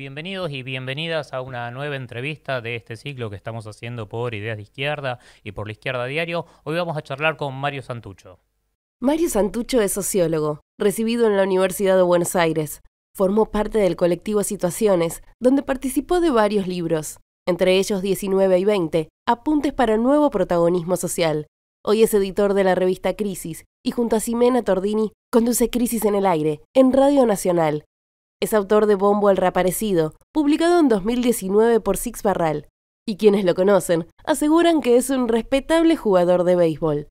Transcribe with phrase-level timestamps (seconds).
[0.00, 4.56] Bienvenidos y bienvenidas a una nueva entrevista de este ciclo que estamos haciendo por Ideas
[4.56, 6.46] de Izquierda y por la Izquierda Diario.
[6.64, 8.38] Hoy vamos a charlar con Mario Santucho.
[8.98, 12.80] Mario Santucho es sociólogo, recibido en la Universidad de Buenos Aires.
[13.14, 19.08] Formó parte del colectivo Situaciones, donde participó de varios libros, entre ellos 19 y 20,
[19.28, 21.46] Apuntes para Nuevo Protagonismo Social.
[21.84, 26.14] Hoy es editor de la revista Crisis y junto a Ximena Tordini conduce Crisis en
[26.14, 27.84] el Aire, en Radio Nacional,
[28.40, 32.68] es autor de Bombo el Reaparecido, publicado en 2019 por Six Barral,
[33.06, 37.08] y quienes lo conocen aseguran que es un respetable jugador de béisbol.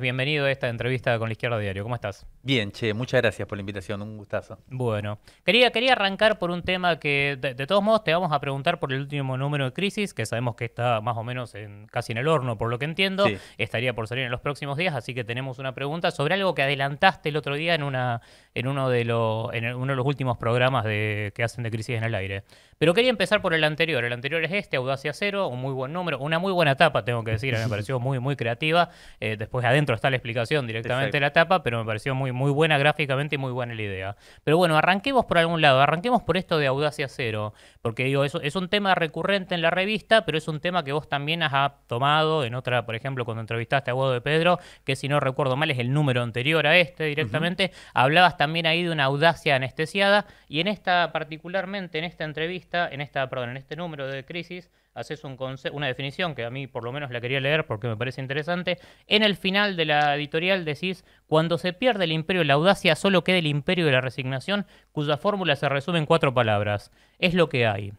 [0.00, 1.82] Bienvenido a esta entrevista con la Izquierda Diario.
[1.82, 2.26] ¿Cómo estás?
[2.42, 4.58] Bien, che, muchas gracias por la invitación, un gustazo.
[4.68, 8.80] Bueno, quería, quería arrancar por un tema que, de, todos modos, te vamos a preguntar
[8.80, 12.12] por el último número de Crisis, que sabemos que está más o menos en, casi
[12.12, 13.26] en el horno, por lo que entiendo.
[13.58, 16.62] Estaría por salir en los próximos días, así que tenemos una pregunta sobre algo que
[16.62, 18.22] adelantaste el otro día en, una,
[18.54, 21.98] en, uno, de los, en uno de los últimos programas de, que hacen de Crisis
[21.98, 22.44] en el Aire.
[22.78, 24.02] Pero quería empezar por el anterior.
[24.02, 27.22] El anterior es este, Audacia Cero, un muy buen número, una muy buena etapa, tengo
[27.22, 28.88] que decir, me pareció muy, muy creativa.
[29.20, 32.50] Eh, después adentro está la explicación directamente de la etapa, pero me pareció muy, muy
[32.50, 34.16] buena gráficamente y muy buena la idea.
[34.44, 38.40] Pero bueno, arranquemos por algún lado, arranquemos por esto de Audacia Cero, porque digo, eso
[38.40, 41.72] es un tema recurrente en la revista, pero es un tema que vos también has
[41.86, 45.56] tomado en otra, por ejemplo, cuando entrevistaste a Guado de Pedro, que si no recuerdo
[45.56, 50.26] mal es el número anterior a este directamente, hablabas también ahí de una audacia anestesiada,
[50.48, 54.70] y en esta particularmente, en esta entrevista, en esta, perdón, en este número de crisis,
[54.94, 55.36] haces un
[55.72, 58.78] una definición que a mí por lo menos la quería leer porque me parece interesante.
[59.06, 62.96] En el final de la editorial decís, cuando se pierde el imperio de la audacia,
[62.96, 66.90] solo queda el imperio de la resignación, cuya fórmula se resume en cuatro palabras.
[67.18, 67.92] Es lo que hay.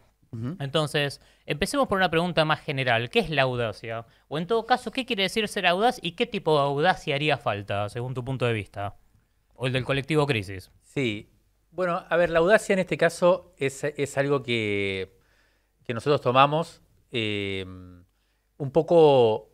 [0.60, 3.10] Entonces, empecemos por una pregunta más general.
[3.10, 4.06] ¿Qué es la audacia?
[4.28, 7.36] O en todo caso, ¿qué quiere decir ser audaz y qué tipo de audacia haría
[7.36, 8.96] falta, según tu punto de vista?
[9.54, 10.70] O el del colectivo Crisis.
[10.84, 11.28] Sí.
[11.70, 15.18] Bueno, a ver, la audacia en este caso es, es algo que,
[15.84, 17.64] que nosotros tomamos eh,
[18.56, 19.50] un poco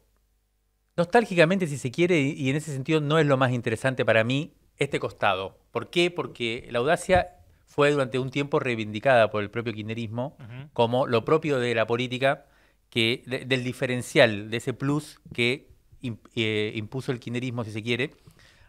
[0.97, 4.55] nostálgicamente, si se quiere, y en ese sentido no es lo más interesante para mí
[4.77, 5.59] este costado.
[5.71, 6.11] ¿Por qué?
[6.11, 7.37] Porque la audacia
[7.67, 10.37] fue durante un tiempo reivindicada por el propio kirchnerismo
[10.73, 12.47] como lo propio de la política,
[12.91, 15.69] que, del diferencial, de ese plus que
[16.03, 18.15] eh, impuso el kirchnerismo, si se quiere,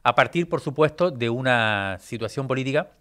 [0.03, 2.91] a partir, por supuesto, de una situación política,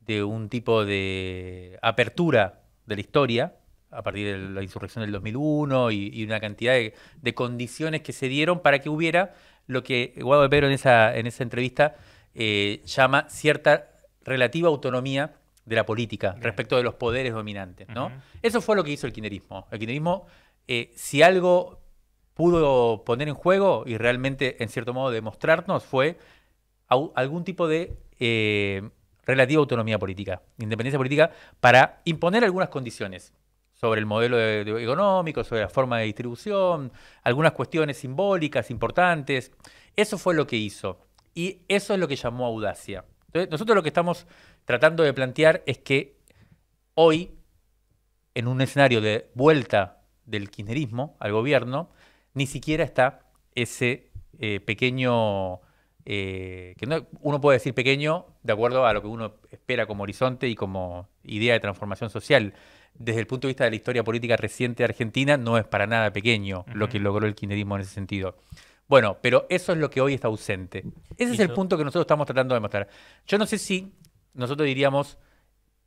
[0.00, 3.56] de un tipo de apertura de la historia,
[3.94, 8.60] a partir de la insurrección del 2001 y, una cantidad de, condiciones que se dieron
[8.60, 9.34] para que hubiera
[9.66, 11.96] lo que Guado de Pedro en esa, en esa entrevista
[12.34, 13.90] eh, llama cierta
[14.22, 15.34] relativa autonomía
[15.64, 17.88] de la política respecto de los poderes dominantes.
[17.88, 18.10] ¿no?
[18.42, 19.66] Eso fue lo que hizo el kirchnerismo.
[19.70, 20.26] El kirchnerismo,
[20.68, 21.80] eh, si algo
[22.34, 26.18] pudo poner en juego y realmente, en cierto modo, demostrarnos, fue
[26.88, 28.82] algún tipo de eh,
[29.24, 33.32] relativa autonomía política, independencia política, para imponer algunas condiciones
[33.74, 36.92] sobre el modelo económico, sobre la forma de distribución,
[37.22, 39.52] algunas cuestiones simbólicas importantes.
[39.96, 41.00] Eso fue lo que hizo.
[41.34, 43.04] Y eso es lo que llamó audacia.
[43.26, 44.26] Entonces, nosotros lo que estamos
[44.64, 46.16] tratando de plantear es que
[46.94, 47.32] hoy,
[48.34, 51.90] en un escenario de vuelta del kirchnerismo al gobierno,
[52.32, 53.20] ni siquiera está
[53.54, 55.60] ese eh, pequeño,
[56.04, 60.04] eh, que no, uno puede decir pequeño de acuerdo a lo que uno espera como
[60.04, 62.54] horizonte y como idea de transformación social
[62.94, 65.86] desde el punto de vista de la historia política reciente de Argentina, no es para
[65.86, 68.36] nada pequeño lo que logró el kirchnerismo en ese sentido.
[68.86, 70.84] Bueno, pero eso es lo que hoy está ausente.
[71.16, 72.88] Ese es el punto que nosotros estamos tratando de mostrar.
[73.26, 73.94] Yo no sé si
[74.34, 75.18] nosotros diríamos,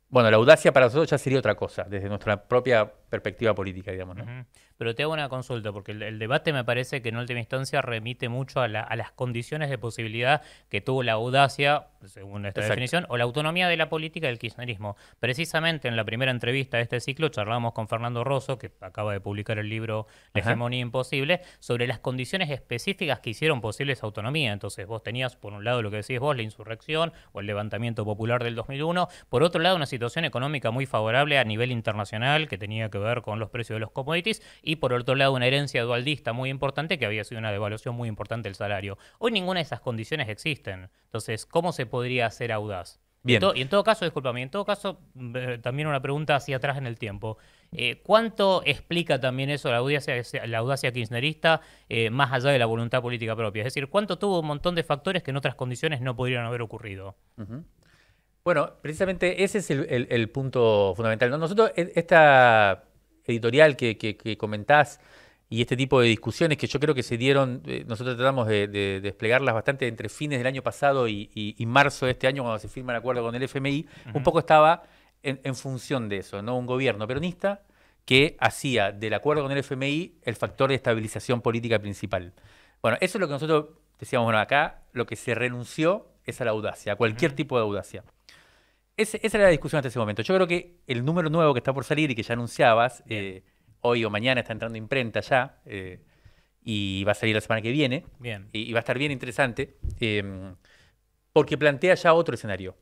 [0.08, 4.16] bueno, la audacia para nosotros ya sería otra cosa, desde nuestra propia perspectiva política, digamos.
[4.16, 4.46] ¿no?
[4.78, 8.28] Pero te hago una consulta, porque el, debate me parece que en última instancia remite
[8.28, 13.24] mucho a, las condiciones de posibilidad que tuvo la audacia, según esta definición, o la
[13.24, 14.96] autonomía de la política del kirchnerismo.
[15.18, 19.20] Precisamente en la primera entrevista de este ciclo charlamos con Fernando Rosso, que acaba de
[19.20, 24.52] publicar el libro La hegemonía imposible, sobre las condiciones específicas que hicieron posible esa autonomía.
[24.52, 28.04] Entonces vos tenías, por un lado, lo que decís vos, la insurrección o el levantamiento
[28.04, 32.58] popular del 2001, por otro lado, una situación económica muy favorable a nivel internacional que
[32.58, 35.82] tenía que ver con los precios de los commodities y por otro lado una herencia
[35.82, 38.98] dualdista muy importante que había sido una devaluación muy importante del salario.
[39.18, 40.90] Hoy ninguna de esas condiciones existen.
[41.04, 43.00] Entonces, ¿cómo se podría hacer audaz?
[43.22, 43.42] Bien.
[43.54, 45.00] Y, en todo caso, discúlpame, en todo caso,
[45.34, 47.38] eh, también una pregunta hacia atrás en el tiempo.
[47.72, 52.66] Eh, ¿Cuánto explica también eso la audacia, la audacia kirchnerista eh, más allá de la
[52.66, 53.60] voluntad política propia?
[53.60, 56.62] Es decir, ¿cuánto tuvo un montón de factores que en otras condiciones no podrían haber
[56.62, 57.16] ocurrido?
[58.44, 61.30] Bueno, precisamente ese es el, punto fundamental.
[61.38, 62.87] Nosotros, e, esta
[63.28, 65.00] editorial que, comentás
[65.50, 69.00] y este tipo de discusiones que yo creo que se dieron, eh, nosotros tratamos de,
[69.02, 72.92] desplegarlas bastante entre fines del año pasado y, marzo de este año cuando se firma
[72.92, 74.82] el acuerdo con el FMI, un poco estaba
[75.22, 76.56] en, función de eso, ¿no?
[76.56, 77.62] Un gobierno peronista
[78.04, 82.32] que hacía del acuerdo con el FMI el factor de estabilización política principal.
[82.80, 83.66] Bueno, eso es lo que nosotros
[83.98, 87.62] decíamos, bueno, acá lo que se renunció es a la audacia, a cualquier tipo de
[87.62, 88.04] audacia.
[88.98, 90.22] Esa era la discusión hasta ese momento.
[90.22, 93.42] Yo creo que el número nuevo que está por salir y que ya anunciabas, eh,
[93.80, 96.00] hoy o mañana está entrando imprenta ya, eh,
[96.62, 98.48] y va a salir la semana que viene, bien.
[98.52, 100.54] Y, va a estar bien interesante, em,
[101.32, 102.76] porque plantea ya otro escenario.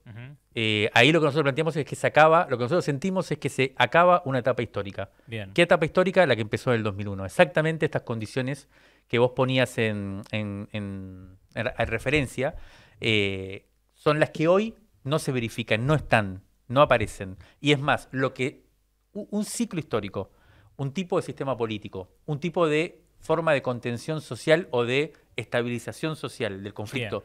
[0.54, 3.38] Eh, ahí lo que nosotros planteamos es que se acaba, lo que nosotros sentimos es
[3.38, 5.10] que se acaba una etapa histórica.
[5.26, 5.52] Bien.
[5.52, 6.24] ¿Qué etapa histórica?
[6.26, 7.26] La que empezó en el 2001.
[7.26, 8.68] Exactamente estas condiciones
[9.08, 12.54] que vos ponías en, en, referencia
[13.00, 14.74] eh, son las que hoy
[15.06, 17.36] no se verifican, no están, no aparecen.
[17.60, 18.66] Y es más, lo que
[19.12, 20.30] un ciclo histórico,
[20.76, 26.16] un tipo de sistema político, un tipo de forma de contención social o de estabilización
[26.16, 27.24] social del conflicto.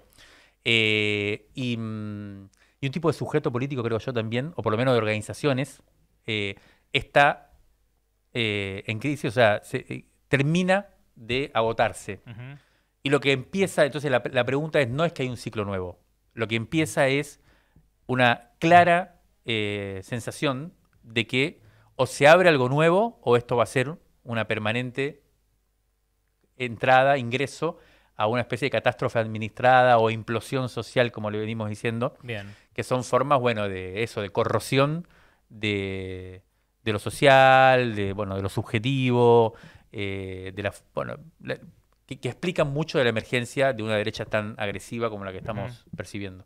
[0.64, 2.44] Eh, mm,
[2.82, 5.82] y, un tipo de sujeto político, creo yo también, o por lo menos de organizaciones,
[6.26, 6.56] eh,
[6.94, 7.52] está
[8.34, 12.22] eh, en crisis, o sea, se, termina de agotarse.
[13.04, 16.00] Y lo que empieza, entonces la, pregunta es, no es que hay un ciclo nuevo,
[16.34, 17.42] lo que empieza es
[18.08, 21.62] una clara sensación de que
[21.96, 25.24] o se abre algo nuevo o esto va a ser una permanente
[26.58, 27.78] entrada, ingreso
[28.16, 32.56] a una especie de catástrofe administrada o implosión social, como le venimos diciendo, Bien.
[32.74, 35.08] que son formas, bueno, de eso, de corrosión
[35.50, 36.44] de,
[36.84, 39.56] lo social, de, bueno, de lo subjetivo,
[39.92, 41.18] eh, de la, bueno,
[42.06, 45.86] que, explican mucho de la emergencia de una derecha tan agresiva como la que estamos
[45.96, 46.46] percibiendo.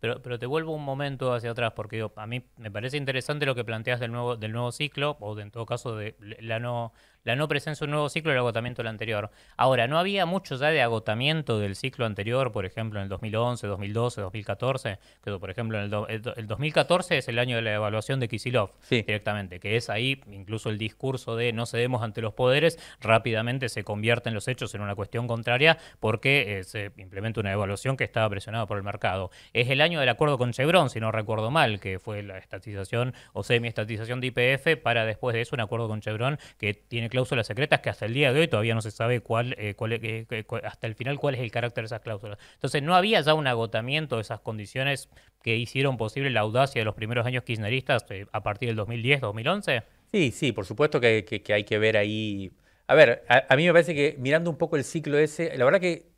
[0.00, 3.54] Pero, pero te vuelvo un momento hacia atrás, porque a mí me parece interesante lo
[3.54, 6.92] que planteas del nuevo, del nuevo ciclo, o en todo caso de la no,
[7.26, 9.32] la no presencia de un nuevo ciclo y el agotamiento del anterior.
[9.56, 13.66] Ahora, ¿no había mucho ya de agotamiento del ciclo anterior, por ejemplo, en el 2011,
[13.66, 14.98] 2012, 2014?
[15.24, 19.58] Que, por ejemplo, en el, 2014 es el año de la evaluación de Kisilov directamente,
[19.58, 24.28] que es ahí incluso el discurso de no cedemos ante los poderes, rápidamente se convierte
[24.28, 28.30] en los hechos en una cuestión contraria porque eh, se implementa una evaluación que estaba
[28.30, 29.32] presionada por el mercado.
[29.52, 33.14] Es el año del acuerdo con Chevron, si no recuerdo mal, que fue la estatización
[33.32, 37.46] o semi-estatización de IPF para después de eso un acuerdo con Chevron que tiene cláusulas
[37.46, 40.26] secretas que hasta el día de hoy todavía no se sabe cuál, eh, cuál eh,
[40.64, 42.38] hasta el final cuál es el carácter de esas cláusulas.
[42.52, 45.08] Entonces, ¿no había ya un agotamiento de esas condiciones
[45.42, 49.22] que hicieron posible la audacia de los primeros años kirchneristas eh, a partir del 2010,
[49.22, 49.82] 2011?
[50.12, 52.52] Sí, sí, por supuesto que, hay que ver ahí.
[52.86, 55.80] A ver, a, mí me parece que mirando un poco el ciclo ese, la verdad
[55.80, 56.10] que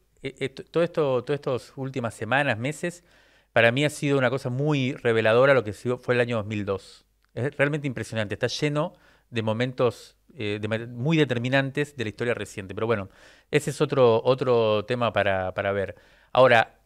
[0.72, 3.04] todo esto, todas estas últimas semanas, meses,
[3.52, 7.06] para mí ha sido una cosa muy reveladora lo que fue el año 2002.
[7.34, 8.94] Es realmente impresionante, está lleno
[9.30, 12.74] de momentos eh, muy determinantes de la historia reciente.
[12.74, 13.08] Pero bueno,
[13.50, 15.96] ese es otro, otro tema para, ver.
[16.32, 16.78] Ahora,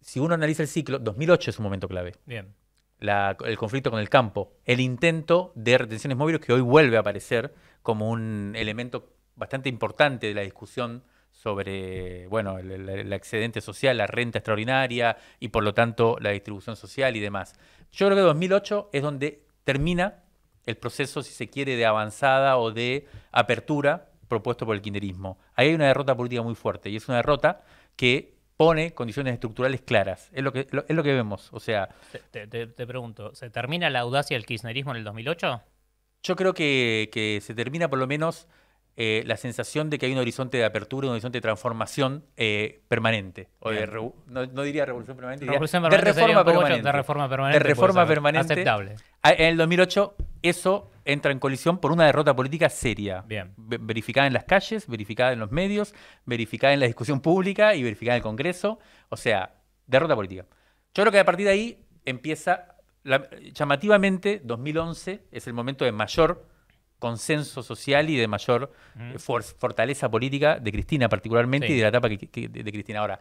[0.00, 2.14] si uno analiza el ciclo, 2008 es un momento clave.
[2.24, 2.54] Bien.
[3.00, 7.54] el conflicto con el campo, el intento de retenciones móviles que hoy vuelve a aparecer
[7.82, 14.38] como un elemento bastante importante de la discusión sobre bueno, el, excedente social, la renta
[14.38, 17.54] extraordinaria y por lo tanto la distribución social y demás.
[17.92, 20.24] Yo creo que 2008 es donde termina
[20.66, 25.38] el proceso, si se quiere, de avanzada o de apertura propuesto por el kirchnerismo.
[25.54, 27.62] Ahí hay una derrota política muy fuerte y es una derrota
[27.94, 30.30] que pone condiciones estructurales claras.
[30.32, 31.48] Es lo que, es lo que vemos.
[31.52, 31.88] O sea.
[32.30, 35.62] Te, pregunto, ¿se termina la audacia del kirchnerismo en el 2008?
[36.22, 38.48] Yo creo que, que se termina por lo menos
[38.98, 42.80] eh, la sensación de que hay un horizonte de apertura, un horizonte de transformación eh,
[42.88, 43.50] permanente.
[43.58, 43.86] O de
[44.26, 45.66] no, diría revolución permanente, diría de,
[45.98, 47.58] reforma permanente, de reforma permanente.
[47.58, 48.52] De reforma permanente.
[48.54, 48.96] Aceptable.
[49.26, 53.22] Ah, en el 2008 eso entra en colisión por una derrota política seria.
[53.22, 53.52] Bien.
[53.56, 58.16] Verificada en las calles, verificada en los medios, verificada en la discusión pública y verificada
[58.16, 58.78] en el Congreso.
[59.08, 59.54] O sea,
[59.86, 60.46] derrota política.
[60.94, 62.76] Yo creo que a partir de ahí empieza,
[63.52, 66.46] llamativamente, 2011 es el momento de mayor
[66.98, 72.08] consenso social y de mayor eh, fortaleza política de Cristina particularmente y de la etapa
[72.08, 73.00] de, Cristina.
[73.00, 73.18] Ahora,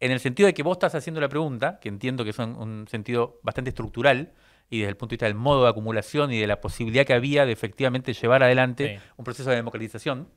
[0.00, 2.86] en el sentido de que vos estás haciendo la pregunta, que entiendo que es un,
[2.90, 4.32] sentido bastante estructural,
[4.72, 7.12] y desde el punto de vista del modo de acumulación y de la posibilidad que
[7.12, 10.28] había de efectivamente llevar adelante un proceso de democratización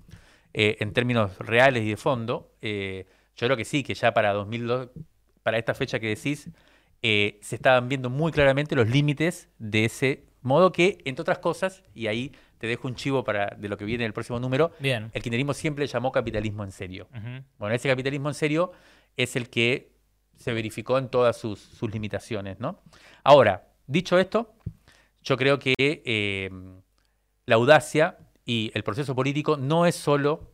[0.54, 3.06] eh, en términos reales y de fondo, eh,
[3.38, 4.90] yo creo que sí, que ya para 2002,
[5.42, 6.50] para esta fecha que decís,
[7.02, 12.08] se estaban viendo muy claramente los límites de ese modo que, entre otras cosas, y
[12.08, 14.72] ahí te dejo un chivo para de lo que viene en el próximo número.
[14.80, 15.12] Bien.
[15.14, 17.08] El kirchnerismo siempre llamó capitalismo en serio.
[17.58, 18.74] Bueno, ese capitalismo en serio
[19.16, 19.96] es el que
[20.38, 22.82] se verificó en todas sus, limitaciones, ¿no?
[23.24, 24.54] Ahora, dicho esto,
[25.24, 26.50] yo creo que eh,
[27.46, 30.52] la audacia y el proceso político no es solo,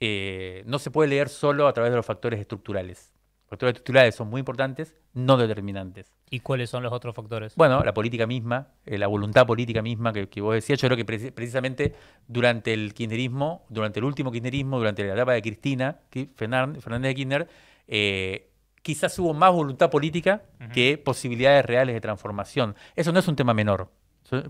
[0.00, 3.12] eh, no se puede leer solo a través de los factores estructurales.
[3.46, 6.12] factores estructurales son muy importantes, no determinantes.
[6.30, 7.54] ¿Y cuáles son los otros factores?
[7.56, 10.96] Bueno, la política misma, eh, la voluntad política misma que, que, vos decías, yo creo
[10.96, 11.94] que precisamente
[12.26, 16.00] durante el kirchnerismo, durante el último kirchnerismo, durante la etapa de Cristina,
[16.34, 17.48] Fernández de Kirchner,
[17.86, 18.50] eh,
[18.84, 20.42] quizás hubo más voluntad política
[20.74, 22.76] que posibilidades reales de transformación.
[22.94, 23.90] Eso no es un tema menor,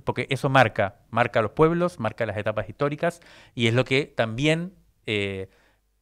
[0.02, 3.20] porque eso marca, marca a los pueblos, marca las etapas históricas
[3.54, 4.74] y es lo que también
[5.06, 5.50] eh,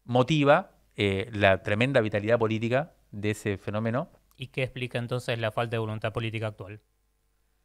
[0.05, 4.09] motiva eh, la tremenda vitalidad política de ese fenómeno.
[4.39, 6.81] ¿Y qué explica entonces la falta de voluntad política actual?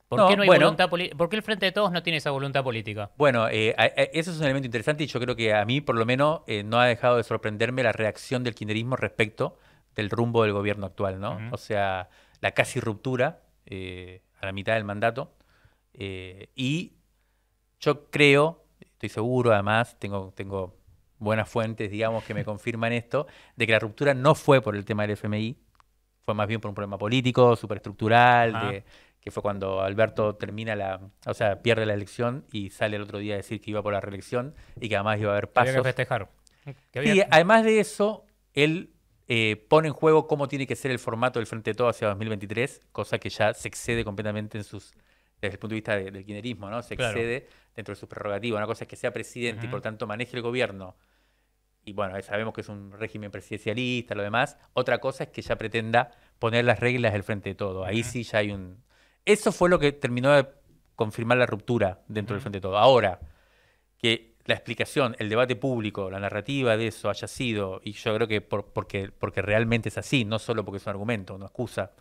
[0.09, 2.63] ¿Por qué no hay voluntad ¿Por qué el Frente de Todos no tiene esa voluntad
[2.63, 3.12] política?
[3.17, 3.74] Bueno, eh,
[4.12, 6.79] eso es un elemento interesante y yo creo que a mí, por lo menos, no
[6.79, 9.57] ha dejado de sorprenderme la reacción del kirchnerismo respecto
[9.97, 11.37] del rumbo del gobierno actual, ¿no?
[11.51, 15.35] O sea, la casi ruptura a la mitad del mandato.
[15.93, 16.93] y
[17.79, 20.77] yo creo, estoy seguro, además, tengo, tengo
[21.19, 24.85] buenas fuentes, digamos, que me confirman esto, de que la ruptura no fue por el
[24.85, 25.57] tema del FMI,
[26.25, 28.83] fue más bien por un problema político, superestructural,
[29.19, 33.19] que fue cuando Alberto termina la, o sea, pierde la elección y sale el otro
[33.19, 35.69] día a decir que iba por la reelección y que además iba a haber pasos.
[35.69, 36.29] Había que festejar.
[36.93, 38.93] Y además de eso, él
[39.27, 42.07] eh, pone en juego cómo tiene que ser el formato del Frente de Todo hacia
[42.07, 44.93] 2023, cosa que ya se excede completamente en sus
[45.41, 46.81] desde el punto de vista del kirchnerismo, ¿no?
[46.81, 48.57] Se excede dentro de sus prerrogativas.
[48.57, 50.96] Una cosa es que sea presidente y por tanto maneje el gobierno.
[51.86, 54.57] Y bueno, sabemos que es un régimen presidencialista, lo demás.
[54.74, 57.86] Otra cosa es que ya pretenda poner las reglas del frente de todo.
[57.86, 58.84] Ahí sí ya hay un.
[59.25, 60.48] Eso fue lo que terminó de
[60.96, 62.77] confirmar la ruptura dentro del frente de todo.
[62.77, 63.19] Ahora,
[63.98, 68.27] que la explicación, el debate público, la narrativa de eso haya sido, y yo creo
[68.27, 71.91] que porque, porque realmente es así, no solo porque es un argumento, una excusa,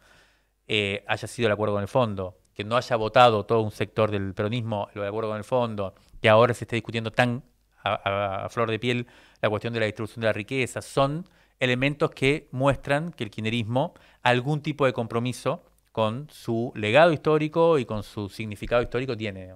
[0.66, 4.10] eh, haya sido el acuerdo con el fondo, que no haya votado todo un sector
[4.10, 7.42] del peronismo lo de acuerdo con el fondo, que ahora se esté discutiendo tan
[7.82, 9.06] a, flor de piel
[9.40, 13.94] la cuestión de la distribución de la riqueza, son elementos que muestran que el kirchnerismo
[14.22, 19.54] algún tipo de compromiso con su legado histórico y con su significado histórico tiene.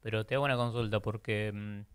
[0.00, 1.93] Pero te hago una consulta porque, mm,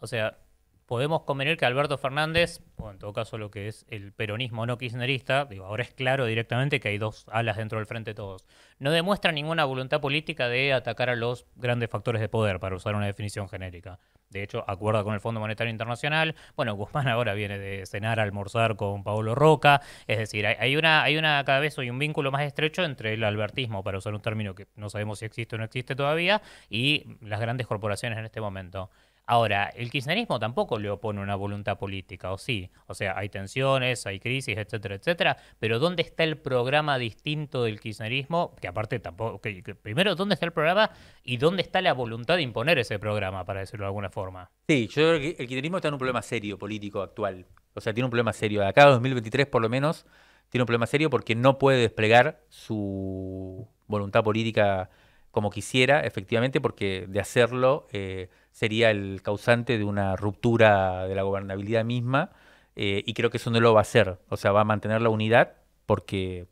[0.00, 0.38] o sea,
[0.86, 4.76] podemos convenir que Alberto Fernández, o en todo caso lo que es el peronismo no
[4.76, 8.44] kirchnerista, digo, ahora es claro directamente que hay dos alas dentro del frente todos,
[8.80, 12.96] no demuestra ninguna voluntad política de atacar a los grandes factores de poder, para usar
[12.96, 14.00] una definición genérica.
[14.30, 16.36] De hecho, acuerda con el Fondo Monetario Internacional.
[16.56, 19.80] Bueno, Guzmán ahora viene de cenar, almorzar con Paulo Roca.
[20.06, 23.24] Es decir, hay una, hay una cada vez hoy un vínculo más estrecho entre el
[23.24, 27.16] albertismo, para usar un término que no sabemos si existe o no existe todavía, y
[27.20, 28.90] las grandes corporaciones en este momento.
[29.30, 32.68] Ahora, el kirchnerismo tampoco le opone una voluntad política, ¿o sí?
[32.88, 37.78] O sea, hay tensiones, hay crisis, etcétera, etcétera, pero ¿dónde está el programa distinto del
[37.78, 38.56] kirchnerismo?
[38.60, 39.40] Que aparte tampoco,
[39.82, 40.90] primero, ¿dónde está el programa
[41.22, 44.50] y dónde está la voluntad de imponer ese programa, para decirlo de alguna forma?
[44.66, 47.46] Sí, yo creo que el kirchnerismo está en un problema serio político actual.
[47.74, 48.66] O sea, tiene un problema serio.
[48.66, 50.06] Acá a 2023, por lo menos,
[50.48, 54.90] tiene un problema serio porque no puede desplegar su voluntad política
[55.30, 61.22] como quisiera, efectivamente, porque de hacerlo eh, sería el causante de una ruptura de la
[61.22, 62.30] gobernabilidad misma,
[62.76, 64.18] eh, y creo que eso no lo va a hacer.
[64.28, 65.56] O sea, va a mantener la unidad
[65.86, 66.46] porque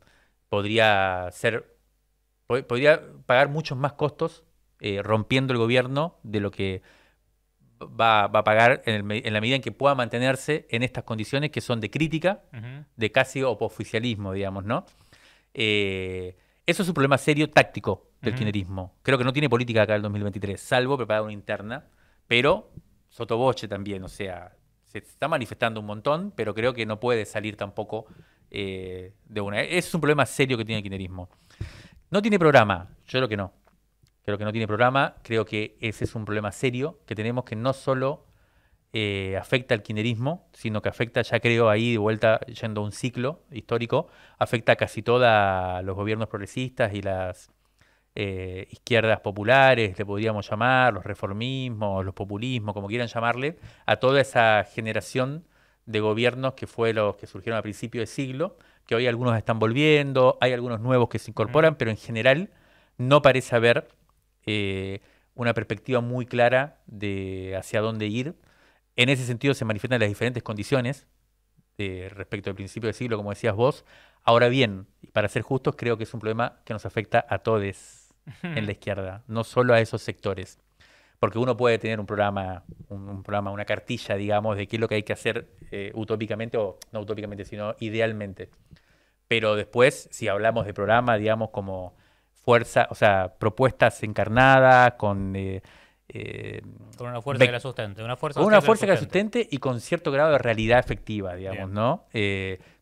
[0.49, 1.77] podría ser,
[2.47, 4.43] podría pagar muchos más costos
[4.79, 6.81] eh, rompiendo el gobierno de lo que
[7.81, 11.79] va, a pagar en, la medida en que pueda mantenerse en estas condiciones que son
[11.79, 12.43] de crítica,
[12.95, 14.85] de casi opoficialismo, digamos, ¿no?
[16.69, 18.95] Eso es un problema serio táctico del kirchnerismo.
[19.01, 21.87] Creo que no tiene política acá el 2023, salvo preparar una interna,
[22.27, 22.71] pero
[23.09, 27.55] sotoboche también, o sea, se está manifestando un montón, pero creo que no puede salir
[27.55, 28.05] tampoco
[28.51, 29.61] eh, de una.
[29.61, 31.29] Ese es un problema serio que tiene el kirchnerismo.
[32.11, 33.53] No tiene programa, yo creo que no.
[34.23, 37.55] Creo que no tiene programa, creo que ese es un problema serio que tenemos que
[37.55, 38.27] no solo
[38.93, 42.91] eh, afecta al kirchnerismo, sino que afecta, ya creo ahí de vuelta, yendo a un
[42.91, 45.21] ciclo histórico, afecta a casi todos
[45.83, 47.51] los gobiernos progresistas y las
[48.15, 54.21] eh, izquierdas populares, le podríamos llamar, los reformismos, los populismos, como quieran llamarle, a toda
[54.21, 55.45] esa generación
[55.85, 59.59] de gobiernos que fue los que surgieron a principios de siglo, que hoy algunos están
[59.59, 62.49] volviendo, hay algunos nuevos que se incorporan, pero en general
[62.97, 63.87] no parece haber
[64.45, 65.01] eh,
[65.35, 68.35] una perspectiva muy clara de hacia dónde ir.
[68.99, 71.07] En ese sentido se manifiestan las diferentes condiciones
[71.77, 73.85] eh, respecto al principio del siglo, como decías vos.
[74.25, 77.63] Ahora bien, para ser justos, creo que es un problema que nos afecta a todos
[78.43, 80.59] en la izquierda, no solo a esos sectores.
[81.17, 84.89] Porque uno puede tener un programa, un, programa, una cartilla, digamos, de qué es lo
[84.89, 88.49] que hay que hacer eh, utópicamente, o no utópicamente, sino idealmente.
[89.29, 91.95] Pero después, si hablamos de programa, digamos, como
[92.33, 95.37] fuerza, o sea, propuestas encarnadas, con...
[95.37, 95.61] Eh,
[96.09, 96.61] eh,
[96.97, 98.03] con una fuerza que la sustente.
[98.03, 101.35] Una fuerza, con una fuerza que la sustente y con cierto grado de realidad efectiva,
[101.35, 102.05] digamos, ¿no?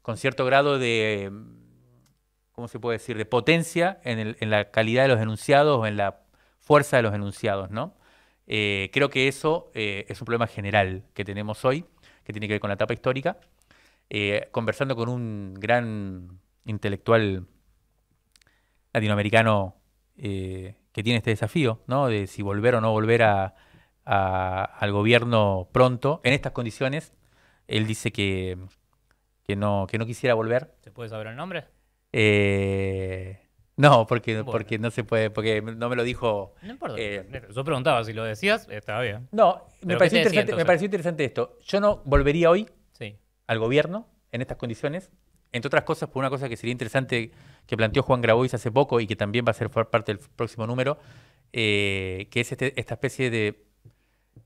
[0.01, 1.31] con cierto grado de,
[2.57, 6.21] ¿cómo se puede decir?, de potencia en, la calidad de los enunciados o en la
[6.59, 7.95] fuerza de los enunciados, ¿no?
[8.47, 11.85] Eh, creo que eso eh, es un problema general que tenemos hoy,
[12.23, 13.37] que tiene que ver con la etapa histórica.
[14.09, 17.45] Eh, conversando con un gran intelectual
[18.91, 19.75] latinoamericano
[20.97, 22.07] que tiene este desafío, ¿no?
[22.07, 27.13] De si volver o no volver al gobierno pronto, en estas condiciones,
[27.67, 28.57] él dice que,
[29.43, 30.73] que, no, que no quisiera volver.
[30.81, 31.65] ¿Se puede saber el nombre?
[32.11, 33.39] Eh,
[33.75, 36.55] no, porque, porque no se puede, porque no me lo dijo.
[36.63, 36.95] No importa.
[36.97, 39.27] Eh, yo preguntaba si lo decías, estaba bien.
[39.31, 41.59] No, me pareció, interesante, me pareció, interesante, esto.
[41.61, 42.67] Yo no volvería hoy
[43.45, 45.11] al gobierno en estas condiciones,
[45.51, 47.31] entre otras cosas, por una cosa que sería interesante
[47.65, 50.67] que planteó Juan Grabois hace poco y que también va a ser parte del próximo
[50.67, 50.97] número,
[51.53, 53.63] eh, que es este, esta especie de.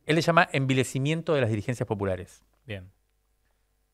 [0.05, 2.43] Él le llama envilecimiento de las dirigencias populares.
[2.65, 2.91] Bien.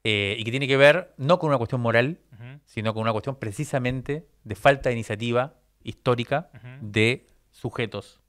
[0.04, 2.20] Eh, y que tiene que ver no con una cuestión moral,
[2.64, 6.50] sino con una cuestión precisamente de falta de iniciativa histórica
[6.82, 8.22] de sujetos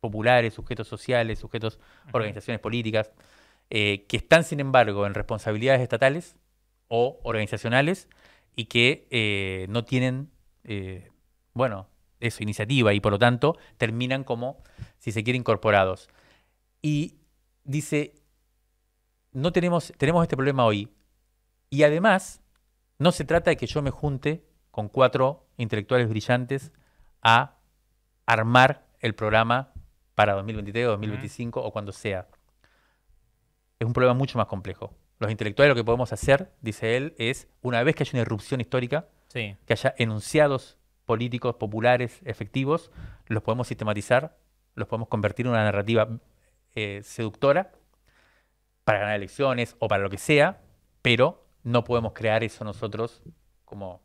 [0.00, 1.80] populares, sujetos sociales, sujetos,
[2.12, 3.10] organizaciones políticas,
[3.70, 6.36] eh, que están, sin embargo, en responsabilidades estatales
[6.88, 8.08] o organizacionales
[8.54, 10.30] y que eh, no tienen,
[11.52, 11.88] bueno,
[12.20, 14.62] eso, iniciativa y por lo tanto terminan como,
[14.98, 16.08] si se quiere, incorporados.
[16.82, 17.16] Y
[17.64, 18.14] dice,
[19.32, 20.88] no tenemos, tenemos este problema hoy,
[21.70, 22.40] y además,
[22.98, 26.72] no se trata de que yo me junte con cuatro intelectuales brillantes
[27.22, 27.58] a
[28.24, 29.72] armar el programa
[30.14, 32.28] para 2023 o 2025 o cuando sea.
[33.78, 34.94] Es un problema mucho más complejo.
[35.18, 38.60] Los intelectuales lo que podemos hacer, dice él, es, una vez que haya una irrupción
[38.60, 42.90] histórica, que haya enunciados políticos populares efectivos,
[43.26, 44.38] los podemos sistematizar,
[44.74, 46.08] los podemos convertir en una narrativa
[46.74, 47.72] eh, seductora
[48.84, 50.62] para ganar elecciones o para lo que sea,
[51.02, 53.22] pero no podemos crear eso nosotros
[53.64, 54.02] como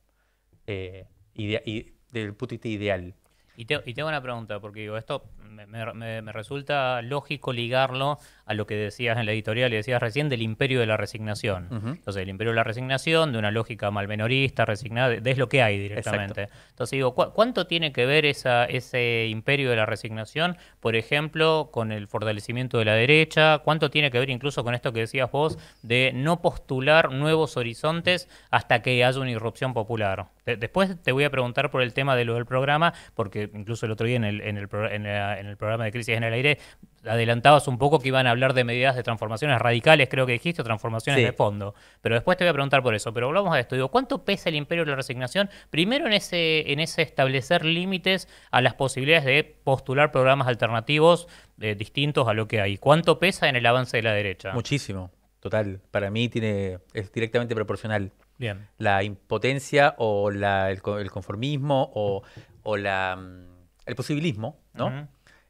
[0.68, 3.16] eh, y desde el punto de vista ideal.
[3.58, 9.18] Y, tengo una pregunta, porque digo, esto me, resulta lógico ligarlo a lo que decías
[9.18, 11.68] en la editorial y decías recién del imperio de la resignación.
[11.72, 15.78] Entonces, el imperio de la resignación, de una lógica malmenorista, resignada, es lo que hay
[15.78, 16.50] directamente.
[16.70, 21.92] Entonces, digo, ¿cuánto tiene que ver esa, ese imperio de la resignación, por ejemplo, con
[21.92, 23.60] el fortalecimiento de la derecha?
[23.60, 28.30] ¿Cuánto tiene que ver incluso con esto que decías vos de no postular nuevos horizontes
[28.50, 30.28] hasta que haya una irrupción popular?
[30.46, 33.92] Después te voy a preguntar por el tema de lo del programa, porque incluso el
[33.92, 36.58] otro día en el, en el, en el programa de Crisis en el Aire
[37.06, 40.62] adelantabas un poco que iban a hablar de medidas de transformaciones radicales, creo que dijiste,
[40.62, 41.74] o transformaciones de fondo.
[42.02, 43.14] Pero después te voy a preguntar por eso.
[43.14, 43.76] Pero volvamos a esto.
[43.76, 45.50] Digo, ¿cuánto pesa el imperio de la resignación?
[45.70, 51.28] Primero en ese, en ese establecer límites a las posibilidades de postular programas alternativos
[51.60, 52.78] eh, distintos a lo que hay.
[52.78, 54.54] ¿Cuánto pesa en el avance de la derecha?
[54.54, 55.80] Muchísimo, total.
[55.92, 58.12] Para mí tiene, es directamente proporcional.
[58.38, 58.68] Bien.
[58.80, 62.24] La impotencia o la, el, conformismo o,
[62.64, 63.46] o la, mm,
[63.86, 65.08] el posibilismo, ¿no?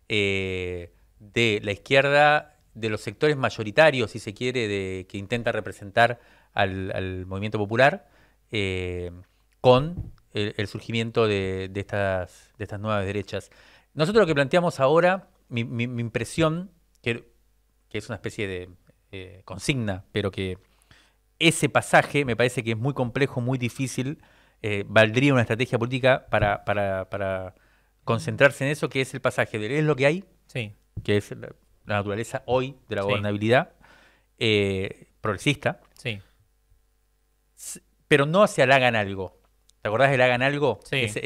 [0.09, 6.19] Eh, de la izquierda, de los sectores mayoritarios, si se quiere, de, que intenta representar
[6.53, 8.09] al, movimiento popular,
[8.51, 9.11] eh,
[9.61, 13.51] con el, surgimiento de, estas, de estas nuevas derechas.
[13.93, 16.71] Nosotros lo que planteamos ahora, mi, impresión,
[17.01, 17.29] que,
[17.91, 18.69] es una especie de
[19.11, 20.57] eh, consigna, pero que
[21.39, 24.19] ese pasaje me parece que es muy complejo, muy difícil.
[24.63, 27.55] Eh, valdría una estrategia política para, para,
[28.03, 30.75] concentrarse en eso, que es el pasaje de es lo que hay, sí.
[31.03, 31.49] que es la,
[31.85, 33.73] naturaleza hoy de la gobernabilidad
[34.37, 36.19] eh, progresista, sí.
[38.07, 39.39] pero no hacia el hagan algo.
[39.81, 40.79] ¿Te acordás del hagan algo?
[40.83, 40.97] Sí.
[40.97, 41.17] Es,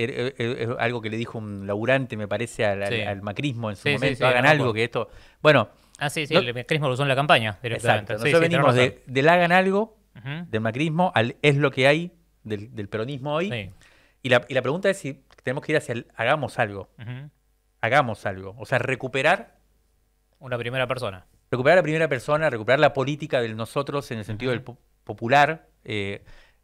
[0.79, 4.25] algo que le dijo un laburante, me parece, al, macrismo en su momento.
[4.25, 5.09] hagan algo, que esto.
[5.41, 5.69] Bueno.
[5.97, 8.13] Ah, sí, sí, el macrismo lo usó en la campaña directamente.
[8.13, 8.13] Exacto.
[8.13, 9.97] Nosotros venimos de, del hagan algo
[10.49, 12.13] del macrismo al es lo que hay
[12.45, 13.73] del, peronismo hoy.
[14.21, 16.89] Y, la, y, la, pregunta es si tenemos que ir hacia el hagamos algo.
[17.81, 18.55] Hagamos algo.
[18.57, 19.55] O sea, recuperar.
[20.39, 21.25] Una primera persona.
[21.51, 24.61] Recuperar la primera persona, recuperar la política del nosotros en el sentido del
[25.03, 25.67] popular.
[25.83, 26.23] Eh,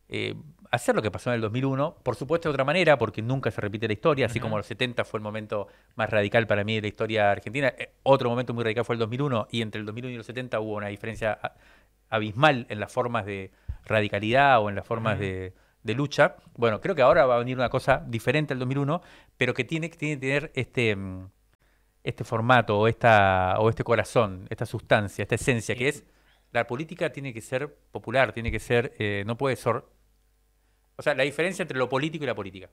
[0.10, 0.36] eh,
[0.72, 3.62] hacer lo que pasó en el 2001, por supuesto de otra manera, porque nunca se
[3.62, 6.82] repite la historia, así como los 70 fue el momento más radical para mí de
[6.82, 10.14] la historia argentina, eh, otro momento muy radical fue el 2001, y entre el 2001
[10.14, 11.40] y los 70 hubo una diferencia
[12.10, 13.52] abismal en las formas de
[13.86, 16.38] radicalidad o en las formas de, lucha.
[16.56, 19.02] Bueno, creo que ahora va a venir una cosa diferente al 2001,
[19.38, 21.30] pero que tiene, tiene que tener este, mm,
[22.04, 26.04] este formato o, esta, o este corazón, esta sustancia, esta esencia, que es
[26.52, 29.84] la política tiene que ser popular, tiene que ser, eh, no puede ser...
[30.98, 32.70] O sea, la diferencia entre lo político y la política.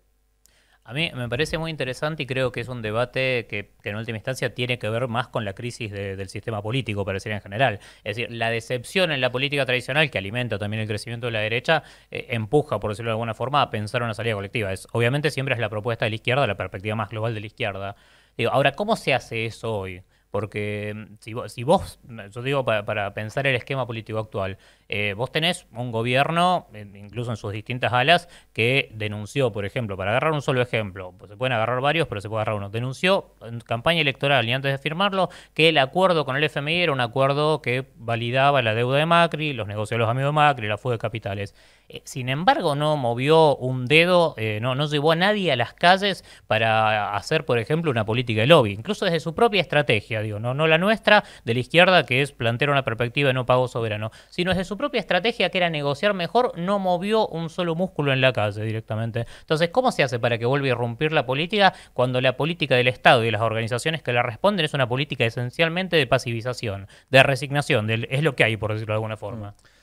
[0.89, 4.17] A mí me parece muy interesante y creo que es un debate que, en última
[4.17, 7.75] instancia tiene que ver más con la crisis del sistema político, parecería en general.
[8.05, 11.41] Es decir, la decepción en la política tradicional, que alimenta también el crecimiento de la
[11.41, 14.73] derecha, eh, empuja, por decirlo de alguna forma, a pensar una salida colectiva.
[14.93, 17.95] Obviamente siempre es la propuesta de la izquierda, la perspectiva más global de la izquierda.
[18.39, 20.03] Digo, ahora, ¿cómo se hace eso hoy?
[20.31, 25.15] Porque mm, si vos, si vos yo digo para, pensar el esquema político actual, eh,
[25.17, 30.33] vos tenés un gobierno, incluso en sus distintas alas, que denunció, por ejemplo, para agarrar
[30.33, 33.61] un solo ejemplo, pues se pueden agarrar varios, pero se puede agarrar uno, denunció en
[33.61, 37.63] campaña electoral y antes de firmarlo que el acuerdo con el FMI era un acuerdo
[37.63, 40.95] que validaba la deuda de Macri, los negocios de los amigos de Macri, la fuga
[40.95, 41.55] de capitales.
[41.91, 45.73] Eh, sin embargo, no movió un dedo, eh, no, no llevó a nadie a las
[45.73, 50.39] calles para hacer, por ejemplo, una política de lobby, incluso desde su propia estrategia, digo,
[50.39, 53.69] no, no la nuestra, de la izquierda, que es plantear una perspectiva de no pago
[53.69, 58.13] soberano, sino desde su propia estrategia, que era negociar mejor, no movió un solo músculo
[58.13, 59.27] en la calle directamente.
[59.41, 62.89] Entonces, ¿cómo se hace para que vuelva a irrumpir la política cuando la política del
[62.89, 67.89] Estado y las organizaciones que la responden es una política esencialmente de pasivización, de resignación,
[67.91, 69.51] es lo que hay, por decirlo de alguna forma?
[69.53, 69.78] Mm.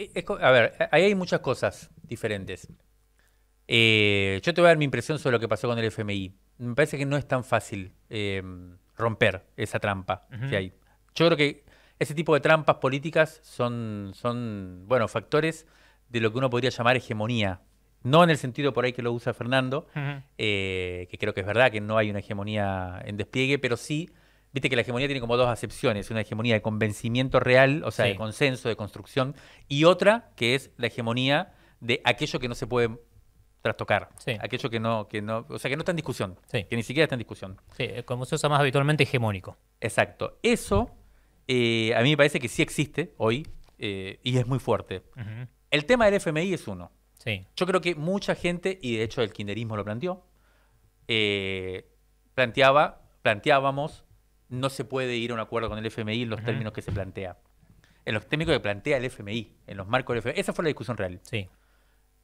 [0.00, 2.68] Eh, a ver, ahí hay muchas cosas diferentes.
[3.68, 6.34] Eh, yo te voy a dar mi impresión sobre lo que pasó con el FMI.
[6.58, 8.42] Me parece que no es tan fácil eh,
[8.96, 10.72] romper esa trampa que hay.
[11.14, 11.64] Yo creo que
[11.98, 15.66] ese tipo de trampas políticas son, son, bueno, factores
[16.08, 17.60] de lo que uno podría llamar hegemonía.
[18.02, 19.86] No en el sentido por ahí que lo usa Fernando,
[20.36, 24.08] que creo que es verdad que no hay una hegemonía en despliegue, pero sí
[24.52, 28.06] Viste que la hegemonía tiene como dos acepciones, una hegemonía de convencimiento real, o sea,
[28.06, 29.36] de consenso, de construcción,
[29.68, 32.98] y otra que es la hegemonía de aquello que no se puede
[33.62, 34.08] trastocar,
[34.40, 37.04] aquello que no, que no, o sea, que no está en discusión, que ni siquiera
[37.04, 37.60] está en discusión.
[37.76, 39.56] Sí, como se usa más habitualmente hegemónico.
[39.80, 40.38] Exacto.
[40.42, 40.90] Eso
[41.52, 43.44] eh, a mí me parece que sí existe hoy
[43.78, 45.02] eh, y es muy fuerte.
[45.70, 46.92] El tema del FMI es uno.
[47.18, 47.44] Sí.
[47.56, 50.24] Yo creo que mucha gente, y de hecho el kinderismo lo planteó,
[51.08, 51.90] eh,
[52.34, 54.04] planteaba, planteábamos
[54.50, 56.92] no se puede ir a un acuerdo con el FMI en los términos que se
[56.92, 57.38] plantea.
[58.04, 60.38] En los términos que plantea el FMI, en los marcos del FMI.
[60.38, 61.20] Esa fue la discusión real.
[61.22, 61.48] Sí.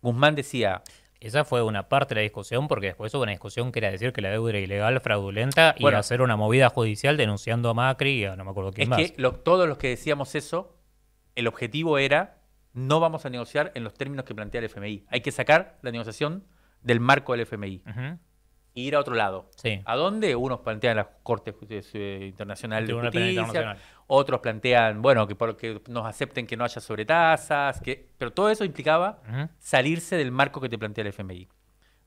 [0.03, 0.83] Guzmán decía...
[1.19, 4.13] Esa fue una parte de la discusión, porque después hubo una discusión que era decir
[4.13, 8.25] que la deuda era ilegal, fraudulenta, y hacer una movida judicial denunciando a Macri y
[8.27, 8.99] a no me acuerdo quién más.
[8.99, 10.77] Que todos los que decíamos eso,
[11.35, 12.43] el objetivo era
[12.75, 15.07] no vamos a negociar en los términos que plantea el FMI.
[15.09, 16.45] Hay que sacar la negociación
[16.83, 17.83] del marco del FMI
[18.77, 19.51] ir a otro lado.
[19.85, 20.37] ¿A dónde?
[20.37, 21.55] Unos plantean la Corte
[22.25, 28.11] Internacional de Justicia, otros plantean, bueno, que, porque nos acepten que no haya sobretasas, que,
[28.19, 29.21] pero todo eso implicaba
[29.59, 31.49] salirse del marco que te plantea el FMI.